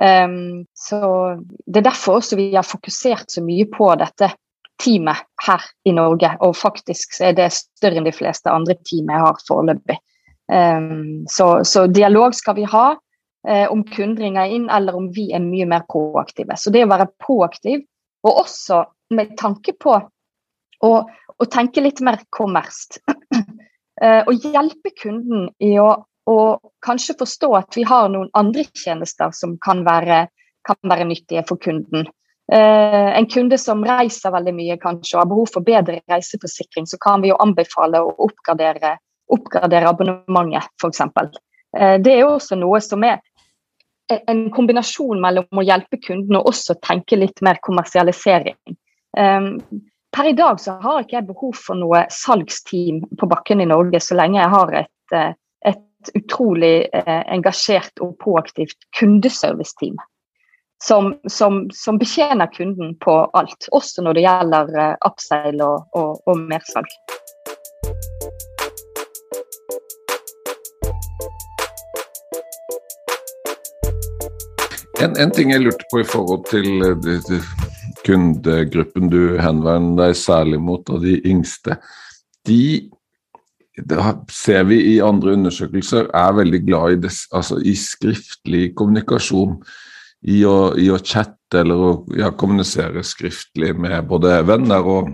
Um, 0.00 0.64
så 0.74 1.36
Det 1.66 1.82
er 1.82 1.90
derfor 1.90 2.18
også 2.18 2.36
vi 2.36 2.54
har 2.54 2.64
fokusert 2.66 3.30
så 3.30 3.42
mye 3.44 3.66
på 3.70 3.90
dette 4.00 4.32
teamet 4.82 5.20
her 5.46 5.62
i 5.84 5.92
Norge. 5.92 6.32
Og 6.40 6.56
faktisk 6.56 7.16
så 7.16 7.30
er 7.30 7.36
det 7.38 7.52
større 7.54 8.00
enn 8.00 8.08
de 8.08 8.14
fleste 8.14 8.50
andre 8.50 8.76
team 8.88 9.10
jeg 9.12 9.24
har 9.24 9.40
foreløpig. 9.48 9.98
Um, 10.52 11.24
så, 11.30 11.62
så, 11.64 11.86
dialog 11.86 12.34
skal 12.34 12.56
vi 12.58 12.66
ha 12.68 12.86
uh, 12.96 13.66
om 13.72 13.84
kunden 13.88 14.18
ringer 14.18 14.50
inn, 14.52 14.68
eller 14.70 14.96
om 14.98 15.08
vi 15.14 15.30
er 15.32 15.44
mye 15.44 15.68
mer 15.68 15.86
proaktive. 15.90 16.56
Så 16.58 16.72
det 16.74 16.84
å 16.86 16.90
være 16.90 17.12
proaktiv, 17.22 17.84
og 18.26 18.44
også 18.44 18.82
med 19.14 19.36
tanke 19.38 19.74
på 19.80 19.94
å, 20.82 20.92
å 21.38 21.50
tenke 21.50 21.84
litt 21.84 22.02
mer 22.04 22.20
kommerst. 22.34 23.00
uh, 23.06 24.22
og 24.28 24.34
hjelpe 24.40 24.94
kunden 24.98 25.48
i 25.62 25.76
å 25.80 25.94
og 26.30 26.72
kanskje 26.84 27.16
forstå 27.18 27.50
at 27.58 27.76
vi 27.76 27.84
har 27.88 28.10
noen 28.12 28.30
andre 28.38 28.64
tjenester 28.78 29.32
som 29.34 29.56
kan 29.62 29.82
være, 29.86 30.26
kan 30.66 30.90
være 30.90 31.06
nyttige 31.08 31.42
for 31.48 31.60
kunden. 31.62 32.06
Eh, 32.52 33.18
en 33.18 33.26
kunde 33.26 33.58
som 33.58 33.84
reiser 33.86 34.34
veldig 34.34 34.54
mye 34.54 34.76
kanskje 34.82 35.16
og 35.16 35.22
har 35.22 35.30
behov 35.30 35.50
for 35.54 35.66
bedre 35.66 36.00
reiseforsikring, 36.10 36.86
så 36.86 36.98
kan 37.00 37.22
vi 37.22 37.30
jo 37.30 37.38
anbefale 37.42 38.02
å 38.02 38.14
oppgradere, 38.26 38.96
oppgradere 39.32 39.90
abonnementet, 39.90 40.68
f.eks. 40.82 41.00
Eh, 41.78 41.96
det 42.02 42.16
er 42.18 42.26
også 42.26 42.58
noe 42.60 42.82
som 42.84 43.06
er 43.08 43.22
en 44.12 44.42
kombinasjon 44.52 45.22
mellom 45.22 45.62
å 45.62 45.64
hjelpe 45.64 45.96
kunden 46.02 46.36
og 46.36 46.50
også 46.50 46.76
tenke 46.84 47.16
litt 47.16 47.40
mer 47.46 47.62
kommersialisering. 47.64 48.58
Eh, 49.16 49.48
per 50.12 50.28
i 50.28 50.36
dag 50.36 50.60
så 50.60 50.76
har 50.82 51.02
ikke 51.02 51.16
jeg 51.20 51.30
behov 51.30 51.56
for 51.56 51.78
noe 51.78 52.04
salgsteam 52.12 53.00
på 53.18 53.30
bakken 53.30 53.64
i 53.64 53.70
Norge, 53.70 54.02
så 54.02 54.18
lenge 54.18 54.42
jeg 54.42 54.52
har 54.52 54.76
et 54.82 54.90
eh, 56.08 56.22
utrolig 56.22 56.88
eh, 56.92 57.22
engasjert 57.32 58.02
og 58.02 58.16
proaktivt 58.22 58.78
kundeserviceteam. 58.98 60.00
Som, 60.82 61.12
som, 61.30 61.68
som, 61.70 61.98
betjener 61.98 62.50
kunden 62.50 62.96
på 62.98 63.12
alt, 63.38 63.68
også 63.70 64.02
når 64.02 64.18
det 64.18 64.24
gjelder 64.24 64.72
eh, 64.82 64.94
upsale 65.06 65.68
og, 65.68 65.84
og, 65.94 66.22
og 66.26 66.40
mersalg. 66.50 66.90
En, 75.02 75.16
en, 75.18 75.30
ting 75.34 75.50
jeg 75.50 75.62
lurte 75.64 75.86
på 75.90 76.02
i 76.02 76.06
forhold 76.06 76.44
til 76.50 76.82
eh, 76.86 76.98
det, 77.02 77.40
kundegruppen 78.06 79.10
du 79.10 79.36
henvender 79.38 80.08
deg 80.08 80.18
særlig 80.18 80.60
mot, 80.62 80.90
og 80.90 81.02
de 81.02 81.16
yngste. 81.26 81.78
De 82.46 82.90
ser 84.30 84.64
vi 84.68 84.78
i 84.94 85.00
andre 85.00 85.32
undersøkelser, 85.38 86.10
er 86.12 86.36
veldig 86.36 86.60
glad 86.66 86.92
i, 86.92 87.00
det, 87.06 87.12
altså 87.32 87.58
i 87.60 87.74
skriftlig 87.78 88.74
kommunikasjon. 88.76 89.56
I 90.22 90.44
å, 90.46 90.74
i 90.78 90.86
å, 90.92 91.00
chatte 91.02 91.64
eller 91.64 91.80
å 91.82 91.92
ja, 92.14 92.28
kommunisere 92.38 93.02
skriftlig 93.02 93.72
med 93.74 94.06
både 94.06 94.36
venner 94.46 94.86
og, 94.86 95.08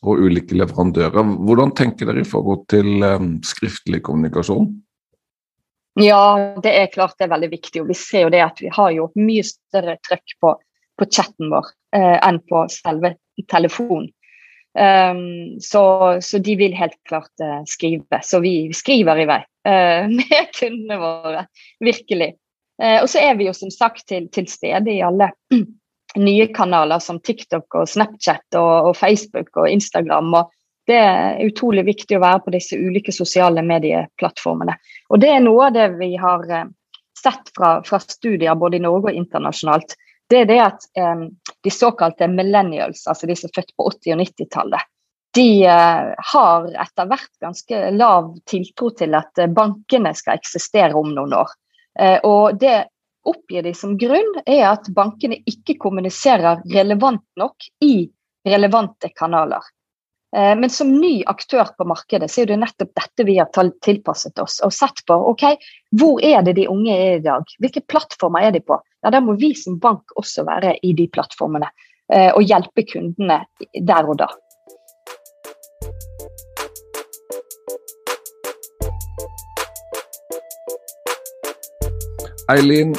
og, 0.00 0.22
ulike 0.24 0.56
leverandører. 0.56 1.20
Hvordan 1.44 1.74
tenker 1.76 2.08
dere 2.08 2.22
i 2.22 2.28
forhold 2.28 2.64
til 2.72 3.04
um, 3.04 3.34
skriftlig 3.44 4.00
kommunikasjon? 4.06 4.70
Ja, 6.00 6.56
det 6.64 6.72
er 6.74 6.88
klart 6.94 7.18
det 7.18 7.28
er 7.28 7.34
veldig 7.34 7.50
viktig. 7.52 7.82
og 7.82 7.92
Vi 7.92 7.98
ser 7.98 8.24
jo 8.24 8.32
det 8.32 8.40
at 8.46 8.62
vi 8.62 8.72
har 8.72 8.90
jo 8.96 9.10
mye 9.20 9.44
større 9.46 9.98
trøkk 10.08 10.38
på, 10.40 10.56
på 10.96 11.10
chatten 11.12 11.52
vår 11.52 11.68
eh, 11.94 12.16
enn 12.24 12.40
på 12.48 12.64
selve 12.72 13.14
telefonen. 13.50 14.08
Um, 14.78 15.60
så, 15.60 16.18
så, 16.20 16.38
de 16.38 16.56
vil 16.56 16.74
helt 16.74 16.96
klart 17.08 17.30
uh, 17.42 17.62
skrive. 17.66 18.20
Så 18.22 18.40
vi 18.42 18.72
skriver 18.74 19.20
i 19.22 19.26
vei 19.30 19.38
uh, 19.68 20.08
med 20.18 20.50
kundene 20.58 20.98
våre. 20.98 21.46
Virkelig. 21.84 22.34
Uh, 22.82 22.98
og 23.04 23.08
så 23.10 23.22
er 23.22 23.38
vi 23.38 23.46
jo 23.46 23.54
som 23.54 23.70
sagt 23.70 24.08
til, 24.10 24.26
til 24.34 24.48
stede 24.50 24.90
i 24.90 25.02
alle 25.06 25.30
nye 26.18 26.48
kanaler 26.54 27.02
som 27.02 27.20
TikTok 27.22 27.78
og 27.80 27.88
Snapchat 27.90 28.58
og, 28.58 28.90
og, 28.90 28.96
Facebook 28.98 29.54
og 29.62 29.70
Instagram. 29.70 30.34
og 30.40 30.50
Det 30.90 30.98
er 30.98 31.44
utrolig 31.46 31.86
viktig 31.86 32.18
å 32.18 32.24
være 32.24 32.42
på 32.44 32.54
disse 32.56 32.78
ulike 32.78 33.14
sosiale 33.14 33.62
medieplattformene. 33.62 34.74
Og 35.14 35.22
det 35.22 35.30
er 35.36 35.44
noe 35.44 35.68
av 35.70 35.78
det 35.78 35.88
vi 36.00 36.16
har 36.18 36.50
sett 37.14 37.54
fra, 37.56 37.78
fra 37.86 38.02
studier 38.02 38.58
både 38.58 38.80
i 38.80 38.82
Norge 38.84 39.12
og 39.12 39.22
internasjonalt 39.22 39.94
det 40.30 40.40
er 40.44 40.48
det 40.48 40.60
at 40.62 40.86
um, 40.98 41.28
de 41.64 41.70
såkalte 41.70 42.28
millennials, 42.28 43.06
altså 43.06 43.28
de 43.28 43.36
som 43.36 43.50
er 43.50 43.60
født 43.60 43.74
på 43.76 43.88
80- 43.90 44.14
og 44.14 44.22
90-tallet, 44.22 44.88
de 45.34 45.48
uh, 45.66 46.14
har 46.32 46.66
etter 46.84 47.10
hvert 47.10 47.30
ganske 47.42 47.82
lav 47.96 48.32
tiltro 48.48 48.90
til 48.96 49.16
at 49.18 49.42
uh, 49.42 49.50
bankene 49.50 50.14
skal 50.16 50.40
eksistere 50.40 50.94
om 50.96 51.12
noen 51.14 51.36
år. 51.42 51.54
Uh, 52.00 52.18
og 52.24 52.60
det 52.60 52.76
oppgir 53.24 53.64
de 53.64 53.72
som 53.76 53.96
grunn, 53.98 54.34
er 54.46 54.66
at 54.70 54.88
bankene 54.94 55.40
ikke 55.48 55.78
kommuniserer 55.80 56.64
relevant 56.72 57.24
nok 57.40 57.68
i 57.84 57.96
relevante 58.46 59.10
kanaler. 59.16 59.64
Eh, 60.36 60.56
men 60.56 60.70
som 60.70 61.00
ny 61.00 61.22
aktør 61.26 61.68
på 61.78 61.84
markedet, 61.86 62.30
så 62.30 62.42
er 62.42 62.50
det 62.50 62.58
nettopp 62.58 62.90
dette 62.98 63.26
vi 63.26 63.36
har 63.38 63.50
tilpasset 63.86 64.38
oss. 64.42 64.58
Og 64.66 64.72
sett 64.74 65.04
på 65.06 65.14
ok, 65.30 65.44
hvor 65.94 66.18
er 66.24 66.42
det 66.42 66.56
de 66.58 66.66
unge 66.70 66.90
er 66.90 67.18
i 67.20 67.22
dag? 67.22 67.46
Hvilke 67.62 67.84
plattformer 67.86 68.48
er 68.48 68.54
de 68.56 68.62
på? 68.64 68.80
Ja, 69.04 69.12
Da 69.14 69.20
må 69.20 69.36
vi 69.38 69.54
som 69.54 69.78
bank 69.78 70.10
også 70.18 70.42
være 70.48 70.74
i 70.82 70.92
de 70.92 71.06
plattformene 71.06 71.68
eh, 72.10 72.32
og 72.34 72.42
hjelpe 72.42 72.82
kundene 72.82 73.44
der 73.78 74.08
og 74.10 74.18
da. 74.18 74.32
Eileen, 82.50 82.96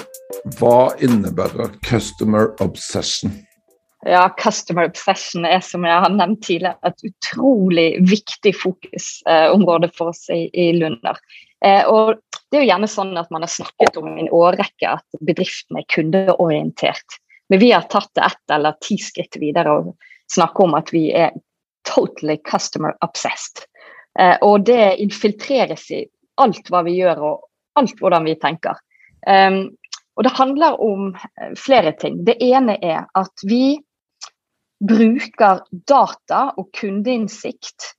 hva 0.58 0.96
innebærer 1.04 1.76
customer 1.84 2.56
obsession? 2.64 3.36
Ja, 4.06 4.28
Customer 4.38 4.86
obsession 4.86 5.48
er 5.50 5.64
som 5.66 5.86
jeg 5.88 5.98
har 6.04 6.12
nevnt 6.14 6.44
tidligere, 6.46 6.78
et 6.86 7.08
utrolig 7.08 7.88
viktig 8.06 8.52
fokusområde 8.54 9.90
for 9.98 10.12
oss 10.12 10.28
i, 10.30 10.44
i 10.54 10.68
Lunder. 10.78 11.18
Eh, 11.66 11.82
og 11.90 12.20
det 12.52 12.60
er 12.60 12.66
jo 12.66 12.70
gjerne 12.70 12.90
sånn 12.92 13.16
at 13.18 13.32
Man 13.34 13.42
har 13.42 13.50
snakket 13.50 13.98
om 13.98 14.12
i 14.12 14.28
en 14.28 14.30
årrekke 14.30 14.92
at 15.00 15.22
bedriften 15.26 15.80
er 15.82 15.88
kundeorientert. 15.90 17.18
Men 17.50 17.62
vi 17.62 17.72
har 17.72 17.88
tatt 17.90 18.12
det 18.14 18.28
ett 18.28 18.54
eller 18.54 18.78
ti 18.86 19.00
skritt 19.02 19.40
videre 19.42 19.74
og 19.74 19.96
snakker 20.32 20.68
om 20.68 20.78
at 20.78 20.94
vi 20.94 21.08
er 21.14 21.34
totally 21.90 22.38
customer 22.46 22.94
obsessed. 23.06 23.66
Eh, 24.20 24.38
og 24.46 24.68
det 24.70 25.00
infiltreres 25.02 25.90
i 25.92 26.04
alt 26.42 26.70
hva 26.70 26.84
vi 26.86 27.00
gjør 27.00 27.26
og 27.26 27.82
alt 27.82 27.98
hvordan 28.00 28.30
vi 28.30 28.38
tenker. 28.38 28.78
Um, 29.26 29.74
og 30.16 30.24
Det 30.24 30.32
handler 30.38 30.78
om 30.82 31.10
eh, 31.16 31.52
flere 31.58 31.92
ting. 32.00 32.22
Det 32.26 32.38
ene 32.44 32.78
er 32.82 33.06
at 33.18 33.44
vi 33.44 33.80
bruker 34.88 35.62
data 35.88 36.48
og 36.58 36.70
kundeinnsikt 36.78 37.92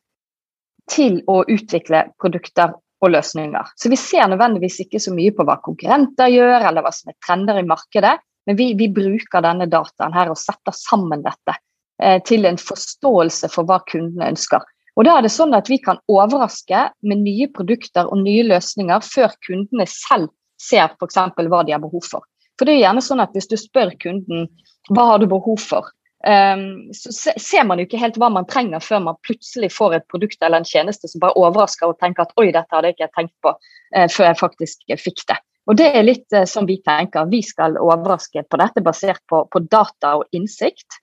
til 0.90 1.20
å 1.30 1.42
utvikle 1.50 2.06
produkter 2.20 2.74
og 3.04 3.12
løsninger. 3.12 3.72
Så 3.76 3.90
vi 3.92 3.98
ser 4.00 4.28
nødvendigvis 4.30 4.80
ikke 4.86 5.00
så 5.02 5.12
mye 5.14 5.34
på 5.34 5.44
hva 5.46 5.58
konkurrenter 5.64 6.30
gjør, 6.32 6.60
eller 6.60 6.84
hva 6.84 6.92
som 6.94 7.12
er 7.12 7.18
trender 7.24 7.60
i 7.60 7.66
markedet, 7.66 8.14
men 8.46 8.58
vi, 8.58 8.70
vi 8.78 8.88
bruker 8.94 9.42
denne 9.42 9.66
dataen 9.70 10.14
her 10.14 10.30
og 10.30 10.38
setter 10.38 10.74
sammen 10.76 11.24
dette 11.26 11.56
eh, 12.02 12.20
til 12.26 12.46
en 12.46 12.58
forståelse 12.60 13.50
for 13.52 13.68
hva 13.68 13.80
kundene 13.90 14.30
ønsker. 14.32 14.62
Og 14.96 15.04
da 15.04 15.18
er 15.18 15.26
det 15.26 15.34
sånn 15.34 15.52
at 15.56 15.68
Vi 15.68 15.76
kan 15.82 15.98
overraske 16.08 16.86
med 17.04 17.24
nye 17.24 17.50
produkter 17.52 18.08
og 18.08 18.22
nye 18.22 18.46
løsninger 18.46 19.02
før 19.04 19.34
kundene 19.44 19.84
selv 19.90 20.30
ser 20.62 20.94
f.eks. 20.94 21.18
hva 21.36 21.62
de 21.66 21.74
har 21.74 21.82
behov 21.82 22.06
for. 22.06 22.24
For 22.56 22.64
det 22.64 22.78
er 22.78 22.86
gjerne 22.86 23.04
sånn 23.04 23.20
at 23.20 23.34
Hvis 23.36 23.50
du 23.50 23.58
spør 23.60 23.92
kunden 24.00 24.48
hva 24.94 25.10
har 25.10 25.18
du 25.18 25.26
behov 25.26 25.58
for, 25.58 25.90
så 26.26 27.12
ser 27.38 27.66
man 27.68 27.78
jo 27.78 27.86
ikke 27.86 28.00
helt 28.02 28.16
hva 28.18 28.28
man 28.34 28.46
trenger 28.50 28.82
før 28.82 29.04
man 29.04 29.18
plutselig 29.22 29.70
får 29.74 29.94
et 29.94 30.06
produkt 30.10 30.40
eller 30.42 30.62
en 30.62 30.66
tjeneste 30.66 31.06
som 31.10 31.22
bare 31.22 31.38
overrasker 31.38 31.86
og 31.86 32.00
tenker 32.02 32.24
at 32.24 32.34
oi, 32.40 32.48
dette 32.50 32.74
hadde 32.74 32.90
jeg 32.90 32.96
ikke 32.96 33.12
tenkt 33.14 33.34
på 33.44 33.52
uh, 33.54 34.08
før 34.10 34.26
jeg 34.26 34.40
faktisk 34.40 34.96
fikk 34.98 35.22
det. 35.30 35.38
Og 35.70 35.78
Det 35.78 35.86
er 35.86 36.06
litt 36.06 36.34
uh, 36.34 36.42
som 36.50 36.66
vi 36.66 36.80
tenker. 36.82 37.30
Vi 37.30 37.44
skal 37.46 37.78
overraske 37.78 38.42
på 38.42 38.58
dette 38.62 38.82
basert 38.82 39.22
på, 39.30 39.44
på 39.52 39.62
data 39.70 40.16
og 40.20 40.26
innsikt. 40.36 41.02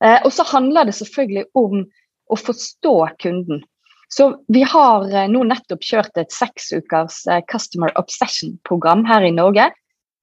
Og 0.00 0.30
så 0.32 0.46
handler 0.48 0.86
det 0.88 0.94
selvfølgelig 0.96 1.42
om 1.60 1.82
å 2.32 2.36
forstå 2.40 2.92
kunden. 3.20 3.58
Så 4.08 4.30
Vi 4.48 4.62
har 4.64 5.04
nå 5.28 5.42
nettopp 5.44 5.84
kjørt 5.84 6.16
et 6.16 6.32
seksukers 6.32 7.18
Customer 7.52 7.92
Obsession-program 8.00 9.04
her 9.04 9.26
i 9.28 9.34
Norge. 9.36 9.66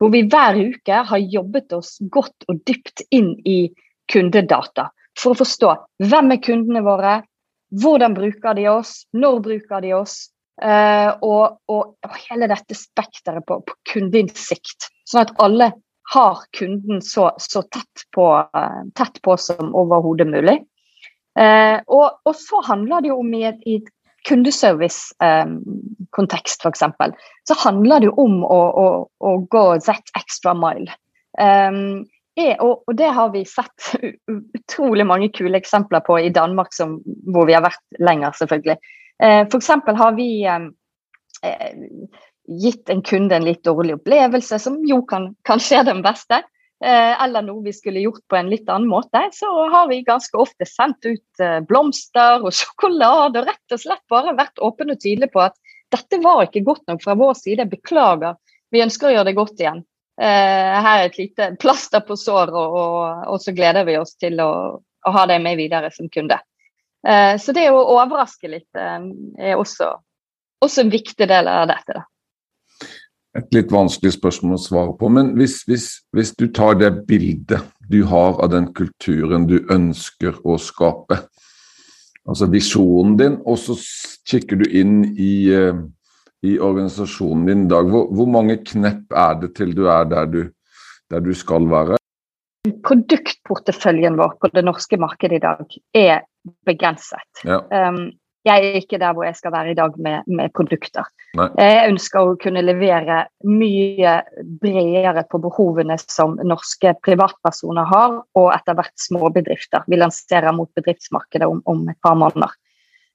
Hvor 0.02 0.10
vi 0.10 0.24
hver 0.26 0.58
uke 0.58 1.04
har 1.12 1.22
jobbet 1.22 1.78
oss 1.78 2.00
godt 2.10 2.50
og 2.50 2.58
dypt 2.66 3.06
inn 3.14 3.36
i 3.46 3.70
kundedata. 4.12 4.92
For 5.18 5.34
å 5.34 5.40
forstå 5.40 5.72
hvem 6.06 6.36
er 6.36 6.44
kundene 6.46 6.84
våre, 6.86 7.16
hvordan 7.82 8.14
bruker 8.16 8.54
de 8.58 8.68
oss, 8.72 8.92
når 9.18 9.40
bruker 9.48 9.80
de 9.84 9.92
oss. 9.98 10.16
Uh, 10.58 11.14
og, 11.22 11.60
og, 11.70 11.94
og, 12.02 12.14
hele 12.26 12.48
dette 12.50 12.74
spekteret 12.74 13.46
på, 13.46 13.60
på 13.62 13.74
kundeinnsikt. 13.92 14.90
Sånn 15.06 15.22
at 15.28 15.36
alle 15.44 15.68
har 16.14 16.38
kunden 16.58 17.02
så, 17.04 17.32
så 17.38 17.62
tett, 17.70 18.06
på, 18.16 18.44
tett, 18.98 19.22
på, 19.22 19.38
som 19.38 19.76
overhodet 19.78 20.28
mulig. 20.32 20.58
Uh, 21.38 21.78
og, 21.86 22.18
og, 22.26 22.36
så 22.40 22.62
handler 22.66 23.02
det 23.04 23.10
jo 23.12 23.20
om 23.22 23.34
i 23.38 23.46
i 23.70 23.84
kundeservice-kontekst, 24.28 26.66
um, 26.66 26.72
f.eks. 26.72 26.84
Så 27.48 27.54
handler 27.62 28.00
det 28.02 28.08
jo 28.10 28.16
om 28.26 28.36
å, 28.44 28.62
å, 28.82 28.84
å 29.06 29.32
gå 29.52 29.66
that 29.86 30.06
extra 30.18 30.52
mile. 30.58 30.92
Um, 31.38 32.10
er, 32.38 32.54
og, 32.64 32.84
og, 32.88 32.96
det 32.98 33.10
har 33.18 33.32
vi 33.34 33.44
sett 33.50 33.92
utrolig 34.60 35.06
mange 35.08 35.32
kule 35.36 35.60
eksempler 35.60 36.04
på 36.06 36.20
i 36.22 36.34
Danmark, 36.34 36.74
som, 36.76 37.00
hvor 37.34 37.50
vi 37.50 37.56
har 37.58 37.66
vært 37.66 37.82
lenger, 38.04 38.36
selvfølgelig. 38.38 38.78
Eh, 39.24 39.42
F.eks. 39.48 39.72
har 40.02 40.14
vi 40.18 40.30
eh, 40.46 40.68
gitt 42.48 42.90
en 42.94 43.02
kunde 43.02 43.36
en 43.36 43.48
litt 43.48 43.64
dårlig 43.68 43.98
opplevelse, 43.98 44.60
som 44.62 44.80
jo 44.88 45.02
kan, 45.10 45.34
kan 45.48 45.62
skje 45.62 45.84
den 45.88 46.04
beste. 46.06 46.44
Eh, 46.86 47.24
eller 47.24 47.42
noe 47.42 47.64
vi 47.66 47.74
skulle 47.74 48.04
gjort 48.04 48.22
på 48.30 48.38
en 48.38 48.52
litt 48.52 48.70
annen 48.70 48.90
måte. 48.90 49.24
Så 49.34 49.50
har 49.74 49.90
vi 49.90 50.04
ganske 50.06 50.38
ofte 50.38 50.68
sendt 50.70 51.06
ut 51.08 51.44
eh, 51.44 51.60
blomster 51.66 52.44
og 52.44 52.54
sjokolade, 52.60 53.42
og 53.42 53.50
rett 53.50 53.76
og 53.76 53.82
slett 53.82 54.06
bare 54.12 54.38
vært 54.38 54.62
åpne 54.62 54.94
og 54.96 55.02
tydelige 55.02 55.34
på 55.34 55.48
at 55.48 55.58
dette 55.94 56.20
var 56.22 56.46
ikke 56.46 56.66
godt 56.68 56.86
nok 56.92 57.04
fra 57.04 57.16
vår 57.18 57.38
side. 57.40 57.70
Beklager. 57.72 58.38
Vi 58.72 58.84
ønsker 58.84 59.10
å 59.10 59.16
gjøre 59.16 59.30
det 59.32 59.38
godt 59.38 59.62
igjen. 59.64 59.86
Eh, 60.18 60.76
her 60.82 61.04
er 61.04 61.08
et 61.12 61.18
lite 61.20 61.52
plaster 61.62 62.02
på 62.02 62.16
såret, 62.18 62.56
og, 62.58 63.24
og, 63.30 63.38
så 63.42 63.54
gleder 63.54 63.86
vi 63.86 64.00
oss 64.00 64.16
til 64.18 64.40
å, 64.42 64.52
å, 64.82 65.12
ha 65.14 65.26
deg 65.30 65.44
med 65.46 65.60
videre 65.60 65.92
som 65.94 66.10
kunde. 66.10 66.40
Eh, 67.06 67.36
så 67.38 67.54
det 67.54 67.68
å 67.70 67.84
overraske 68.00 68.50
litt 68.50 68.80
eh, 68.82 69.04
er 69.38 69.62
også, 69.62 69.92
også, 70.66 70.82
en 70.84 70.94
viktig 70.94 71.28
del 71.30 71.50
av 71.52 71.68
dette. 71.70 72.00
Da. 72.00 72.88
Et 73.38 73.60
litt 73.60 73.70
vanskelig 73.70 74.16
spørsmål 74.16 74.58
å 74.58 74.64
svare 74.64 74.96
på, 74.98 75.12
men 75.14 75.36
hvis, 75.38 75.60
hvis, 75.70 75.90
hvis 76.18 76.34
du 76.40 76.48
tar 76.50 76.80
det 76.82 76.96
bildet 77.06 77.68
du 77.88 78.02
har 78.10 78.42
av 78.42 78.50
den 78.56 78.72
kulturen 78.74 79.46
du 79.46 79.60
ønsker 79.70 80.40
å 80.42 80.58
skape, 80.58 81.20
altså 82.26 82.50
visjonen 82.50 83.14
din, 83.22 83.38
og 83.46 83.62
så 83.62 83.78
kikker 84.28 84.66
du 84.66 84.66
inn 84.66 85.04
i 85.14 85.54
i 86.48 86.60
organisasjonen 86.60 87.46
din 87.50 87.66
i 87.66 87.72
dag. 87.72 87.90
Hvor, 87.92 88.08
hvor, 88.16 88.30
mange 88.38 88.60
knepp 88.66 89.16
er 89.16 89.40
det 89.42 89.54
til 89.60 89.74
du 89.78 89.88
er 89.92 90.08
der 90.10 90.30
du, 90.32 90.42
der 91.12 91.24
du 91.24 91.34
skal 91.36 91.68
være? 91.72 92.00
Produktporteføljen 92.88 94.18
vår 94.20 94.38
på 94.42 94.52
det 94.56 94.64
norske 94.68 95.00
markedet 95.00 95.40
i 95.40 95.44
dag 95.44 95.78
er 95.96 96.24
begrenset. 96.68 97.44
Ja. 97.48 97.62
Um, 97.72 98.10
jeg 98.48 98.64
er 98.64 98.78
ikke 98.80 99.00
der 99.02 99.16
hvor 99.16 99.26
jeg 99.28 99.36
skal 99.36 99.52
være 99.52 99.74
i 99.74 99.78
dag 99.78 99.96
med, 100.00 100.28
med 100.28 100.54
produkter. 100.56 101.08
Nei. 101.36 101.48
Jeg 101.60 101.90
ønsker 101.92 102.24
å 102.24 102.38
kunne 102.40 102.64
levere 102.64 103.26
mye 103.44 104.14
bredere 104.62 105.26
på 105.28 105.42
behovene 105.44 105.98
som 106.00 106.38
norske 106.48 106.94
privatpersoner 107.04 107.90
har, 107.90 108.22
og 108.40 108.48
etter 108.56 108.78
hvert 108.78 108.96
småbedrifter. 109.04 109.84
Vi 109.92 110.00
lanserer 110.00 110.56
mot 110.56 110.72
bedriftsmarkedet 110.80 111.50
om, 111.50 111.60
om 111.68 111.84
et 111.92 112.00
par 112.04 112.16
måneder. 112.20 112.56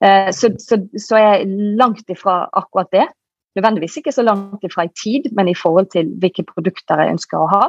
Eh, 0.05 0.31
så, 0.37 0.53
så, 0.59 0.83
så 0.99 1.21
jeg 1.21 1.40
er 1.40 1.57
langt 1.81 2.12
ifra 2.12 2.42
akkurat 2.53 2.92
det. 2.92 3.09
Nødvendigvis 3.58 3.98
ikke 4.00 4.14
så 4.14 4.24
langt 4.24 4.64
ifra 4.64 4.86
i 4.86 4.92
tid, 4.96 5.28
men 5.36 5.50
i 5.50 5.56
forhold 5.58 5.90
til 5.92 6.08
hvilke 6.20 6.44
produkter 6.48 7.02
jeg 7.02 7.16
ønsker 7.16 7.40
å 7.40 7.50
ha. 7.52 7.62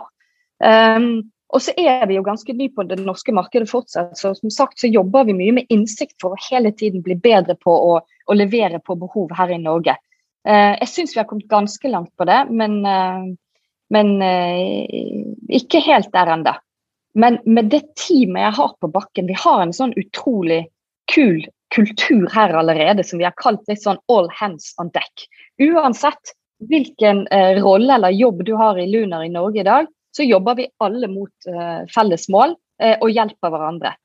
Um, 0.64 1.08
og 1.54 1.62
så 1.62 1.74
er 1.78 2.06
vi 2.10 2.16
jo 2.18 2.26
ganske 2.26 2.56
nye 2.58 2.72
på 2.74 2.86
det 2.90 2.98
norske 3.04 3.34
markedet 3.36 3.70
fortsatt. 3.70 4.16
Så 4.18 4.34
som 4.40 4.54
sagt 4.54 4.82
så 4.82 4.90
jobber 4.90 5.28
vi 5.28 5.36
mye 5.38 5.58
med 5.60 5.74
innsikt 5.74 6.16
for 6.24 6.34
å 6.34 6.44
hele 6.48 6.72
tiden 6.74 7.04
bli 7.06 7.18
bedre 7.20 7.58
på 7.60 7.74
å, 7.92 8.00
å 8.02 8.38
levere 8.38 8.80
på 8.82 8.98
behov 9.02 9.36
her 9.38 9.54
i 9.54 9.62
Norge. 9.62 9.98
Uh, 10.48 10.74
jeg 10.82 10.90
syns 10.92 11.16
vi 11.16 11.22
har 11.22 11.30
kommet 11.30 11.52
ganske 11.52 11.92
langt 11.92 12.12
på 12.20 12.28
det, 12.28 12.40
men, 12.52 12.80
uh, 12.88 13.28
men 13.94 14.16
uh, 14.24 14.80
ikke 15.60 15.84
helt 15.86 16.12
der 16.16 16.32
ennå. 16.38 16.56
Men 17.14 17.38
med 17.46 17.70
det 17.70 17.84
teamet 18.00 18.48
jeg 18.48 18.58
har 18.58 18.72
på 18.82 18.90
bakken, 18.90 19.30
vi 19.30 19.38
har 19.38 19.62
en 19.62 19.76
sånn 19.76 19.94
utrolig 20.00 20.64
kul 21.12 21.44
kultur 21.74 22.28
her 22.34 22.54
allerede 22.60 23.04
som 23.06 23.20
vi 23.22 23.28
har 23.28 23.36
kalt 23.40 23.64
litt 23.68 23.84
sånn 23.84 24.02
all 24.12 24.30
hands 24.34 24.72
on 24.82 24.92
deck. 24.94 25.26
Uansett 25.62 26.34
hvilken 26.70 27.26
eh, 27.28 27.60
rolle 27.64 27.98
eller 27.98 28.16
jobb 28.16 28.46
du 28.48 28.54
har 28.60 28.80
i 28.80 28.88
Lunar 28.88 29.26
i 29.26 29.32
Norge 29.34 29.62
i 29.62 29.68
dag, 29.68 29.90
så 30.16 30.24
jobber 30.24 30.56
vi 30.60 30.70
alle 30.84 31.10
mot 31.12 31.50
eh, 31.50 31.84
felles 31.92 32.28
mål 32.32 32.56
eh, 32.82 32.96
og 33.02 33.12
hjelper 33.12 33.54
hverandre. 33.54 33.96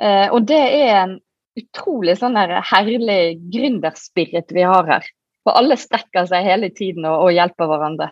Eh, 0.00 0.26
og 0.30 0.46
det 0.48 0.62
er 0.62 0.92
en 1.02 1.16
utrolig 1.56 2.16
sånn 2.20 2.36
herlig 2.36 3.20
gründerspirit 3.52 4.52
vi 4.54 4.64
har 4.66 4.86
her. 4.88 5.08
For 5.46 5.58
alle 5.58 5.78
strekker 5.78 6.28
seg 6.28 6.46
hele 6.46 6.70
tiden 6.74 7.06
og, 7.08 7.28
og 7.28 7.34
hjelper 7.34 7.70
hverandre. 7.70 8.10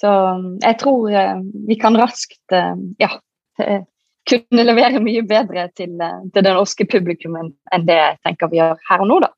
Så 0.00 0.10
mm, 0.10 0.52
jeg 0.64 0.78
tror 0.80 1.10
eh, 1.12 1.40
vi 1.68 1.76
kan 1.80 1.98
raskt 1.98 2.56
eh, 2.56 2.74
ja, 3.02 3.10
kunne 4.28 4.64
levere 4.66 5.02
mye 5.02 5.22
bedre 5.26 5.68
til, 5.76 5.96
eh, 6.00 6.22
til 6.34 6.46
det 6.46 6.54
norske 6.56 6.86
publikummet 6.90 7.52
enn 7.74 7.86
det 7.88 7.98
jeg 7.98 8.18
tenker 8.26 8.50
vi 8.50 8.60
gjør 8.60 8.80
her 8.88 9.04
og 9.04 9.10
nå, 9.10 9.20
da. 9.26 9.32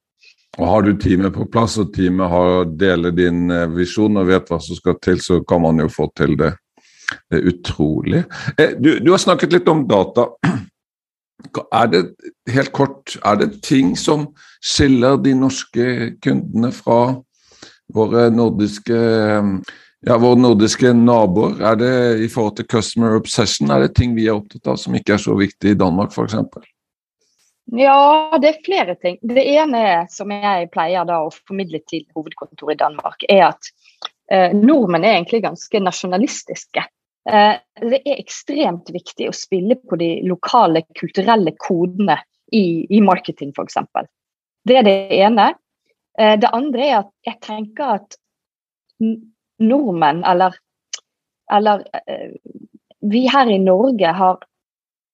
Og 0.61 0.66
Har 0.68 0.83
du 0.85 0.92
teamet 1.01 1.33
på 1.33 1.47
plass 1.49 1.79
og 1.81 1.95
teamet 1.95 2.29
har 2.29 2.66
deler 2.81 3.14
din 3.16 3.51
eh, 3.51 3.68
visjon 3.73 4.21
og 4.21 4.29
vet 4.29 4.51
hva 4.51 4.61
som 4.61 4.77
skal 4.77 4.99
til, 5.01 5.21
så 5.21 5.40
kan 5.49 5.62
man 5.64 5.81
jo 5.81 5.88
få 5.92 6.11
til 6.16 6.37
det. 6.37 6.53
Det 7.31 7.40
er 7.40 7.49
utrolig. 7.49 8.25
Eh, 8.59 8.77
du, 8.77 8.99
du 9.01 9.11
har 9.14 9.23
snakket 9.23 9.57
litt 9.57 9.68
om 9.73 9.87
data. 9.88 10.29
Er 11.75 11.88
det 11.90 12.03
helt 12.53 12.73
kort, 12.73 13.16
er 13.25 13.40
det 13.40 13.62
ting 13.66 13.97
som 13.99 14.29
skiller 14.62 15.16
de 15.18 15.33
norske 15.35 15.87
kundene 16.23 16.71
fra 16.73 17.01
våre 17.92 18.29
nordiske 18.33 19.01
ja, 20.03 20.19
våre 20.19 20.38
nordiske 20.41 20.93
naboer, 20.99 21.61
er 21.62 21.79
det 21.79 21.95
i 22.25 22.29
forhold 22.31 22.57
til 22.59 22.67
customer 22.71 23.15
obsession, 23.19 23.71
er 23.71 23.85
det 23.85 23.95
ting 23.99 24.17
vi 24.17 24.27
er 24.27 24.38
opptatt 24.38 24.73
av 24.73 24.79
som 24.83 24.97
ikke 24.99 25.15
er 25.15 25.23
så 25.23 25.37
viktig 25.38 25.75
i 25.75 25.79
Danmark 25.79 26.15
f.eks.? 26.15 26.35
Ja, 27.73 28.38
det 28.43 28.49
er 28.49 28.65
flere 28.67 28.97
ting. 28.99 29.21
Det 29.23 29.45
ene 29.55 30.03
som 30.11 30.33
jeg 30.35 30.71
pleier 30.75 31.07
da 31.09 31.23
å 31.25 31.31
formidle 31.31 31.79
til 31.88 32.03
hovedkontoret 32.17 32.75
i 32.75 32.83
Danmark, 32.83 33.23
er 33.31 33.45
at 33.53 33.71
eh, 34.33 34.51
nordmenn 34.57 35.07
er 35.07 35.21
egentlig 35.21 35.45
ganske 35.47 35.81
nasjonalistiske. 35.81 36.85
Eh, 37.31 37.55
det 37.81 38.01
er 38.03 38.19
ekstremt 38.19 38.91
viktig 38.93 39.31
å 39.31 39.37
spille 39.37 39.79
på 39.79 39.97
de 40.01 40.17
lokale 40.27 40.83
kulturelle 40.99 41.55
kodene 41.62 42.19
i, 42.51 42.83
i 42.91 43.01
marketing 43.05 43.55
f.eks. 43.55 43.79
Det 44.67 44.81
er 44.83 44.87
det 44.87 44.97
ene. 45.23 45.53
Eh, 46.19 46.35
det 46.43 46.51
andre 46.51 46.88
er 46.88 46.99
at 47.05 47.12
jeg 47.31 47.41
tenker 47.47 48.01
at 48.01 48.19
nordmenn, 49.62 50.22
eller, 50.29 50.57
eller 51.53 51.85
eh, 52.03 52.35
vi 53.01 53.27
her 53.31 53.51
i 53.51 53.59
Norge, 53.62 54.12
har 54.18 54.38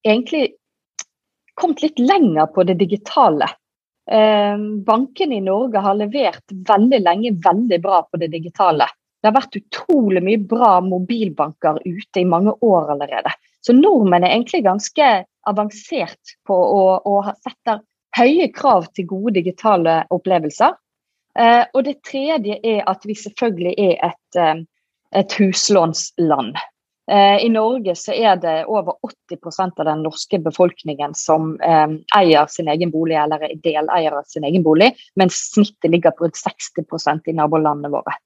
egentlig 0.06 0.52
kommet 1.58 1.82
litt 1.82 1.98
lenger 1.98 2.46
på 2.54 2.64
det 2.68 2.78
digitale. 2.80 3.48
Eh, 4.10 4.56
bankene 4.86 5.38
i 5.38 5.44
Norge 5.44 5.82
har 5.84 5.98
levert 5.98 6.56
veldig 6.68 7.02
lenge 7.02 7.34
veldig 7.44 7.80
bra 7.82 8.02
på 8.08 8.20
det 8.22 8.30
digitale. 8.32 8.86
Det 9.18 9.28
har 9.28 9.34
vært 9.34 9.58
utrolig 9.58 10.22
mye 10.22 10.40
bra 10.48 10.78
mobilbanker 10.84 11.80
ute 11.84 12.22
i 12.22 12.28
mange 12.28 12.54
år 12.64 12.94
allerede. 12.94 13.32
Så 13.60 13.74
nordmenn 13.74 14.24
er 14.24 14.36
egentlig 14.36 14.62
ganske 14.64 15.08
avansert 15.50 16.36
på 16.46 16.54
å, 16.54 16.82
å 17.02 17.16
sette 17.42 17.80
høye 18.18 18.46
krav 18.54 18.86
til 18.94 19.08
gode 19.10 19.34
digitale 19.40 20.02
opplevelser. 20.14 20.76
Eh, 21.38 21.64
og 21.74 21.84
det 21.86 22.00
tredje 22.06 22.58
er 22.66 22.82
at 22.90 23.06
vi 23.06 23.14
selvfølgelig 23.14 23.74
er 23.78 24.10
et, 24.10 24.40
eh, 24.40 24.64
et 25.20 25.38
huslånsland. 25.38 26.56
Eh, 27.10 27.44
I 27.44 27.48
Norge 27.48 27.94
så 27.96 28.12
er 28.12 28.36
det 28.36 28.66
over 28.66 28.98
80% 29.06 29.78
av 29.78 29.86
den 29.86 30.02
norske 30.02 30.38
befolkningen 30.44 31.14
som 31.14 31.54
eier 31.62 32.46
sin 32.52 32.68
egen 32.68 32.90
bolig, 32.92 33.16
eller 33.16 33.46
er 33.46 33.54
deleier 33.64 34.18
av 34.18 34.26
sin 34.28 34.44
egen 34.44 34.62
bolig, 34.62 34.92
mens 35.16 35.38
snittet 35.54 35.90
ligger 35.90 36.10
på 36.10 36.26
rundt 36.26 36.36
60% 36.36 37.30
i 37.30 37.36
nabolandene 37.38 37.88
våre. 37.94 38.18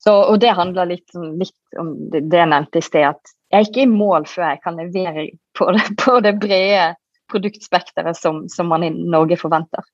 Så, 0.00 0.14
og 0.14 0.40
det 0.40 0.54
handler 0.56 0.88
litt, 0.88 1.12
litt 1.12 1.78
om 1.78 1.92
det 2.08 2.24
jeg 2.32 2.48
nevnte 2.48 2.80
i 2.80 2.86
sted, 2.86 3.04
at 3.04 3.34
jeg 3.50 3.58
er 3.58 3.68
ikke 3.68 3.82
i 3.84 3.90
mål 3.90 4.24
før 4.30 4.46
jeg 4.54 4.62
kan 4.64 4.78
levere 4.80 5.26
på 5.58 5.68
det, 5.76 5.84
på 6.00 6.20
det 6.24 6.38
brede 6.40 6.94
produktspekteret 7.30 8.16
som, 8.16 8.48
som, 8.48 8.70
man 8.70 8.84
i 8.86 8.90
Norge 8.90 9.36
forventer. 9.36 9.84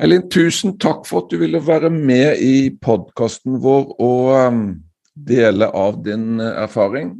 Eileen, 0.00 0.22
tusen 0.30 0.78
takk 0.80 1.04
for 1.04 1.20
at 1.20 1.28
du 1.28 1.36
ville 1.42 1.60
være 1.60 1.90
med 1.92 2.40
i 2.40 2.70
podkasten 2.80 3.58
vår 3.60 3.90
og 4.00 4.30
um, 4.32 4.62
dele 5.28 5.68
av 5.68 5.98
din 6.06 6.40
uh, 6.40 6.62
erfaring. 6.62 7.10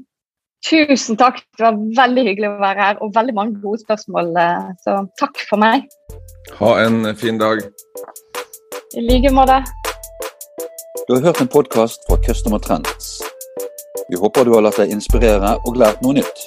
Tusen 0.65 1.19
takk. 1.21 1.43
Det 1.59 1.67
var 1.67 1.77
veldig 1.99 2.25
hyggelig 2.31 2.49
å 2.49 2.63
være 2.63 2.87
her, 2.87 3.03
og 3.05 3.13
veldig 3.13 3.35
mange 3.37 3.61
gode 3.61 3.83
spørsmål. 3.83 4.33
Uh, 4.39 4.73
så 4.87 4.97
takk 5.21 5.45
for 5.51 5.61
meg. 5.61 5.85
Ha 6.63 6.73
en 6.87 7.13
fin 7.21 7.37
dag. 7.43 7.61
I 8.97 9.05
like 9.05 9.35
måte. 9.37 9.61
Du 11.05 11.19
har 11.19 11.27
hørt 11.29 11.45
en 11.45 11.53
podkast 11.53 12.09
fra 12.09 12.17
Customer 12.25 12.63
Trends. 12.63 13.19
Vi 14.09 14.17
håper 14.17 14.49
du 14.49 14.57
har 14.57 14.65
latt 14.65 14.81
deg 14.81 14.97
inspirere 14.97 15.59
og 15.69 15.77
lært 15.77 16.01
noe 16.01 16.23
nytt. 16.23 16.47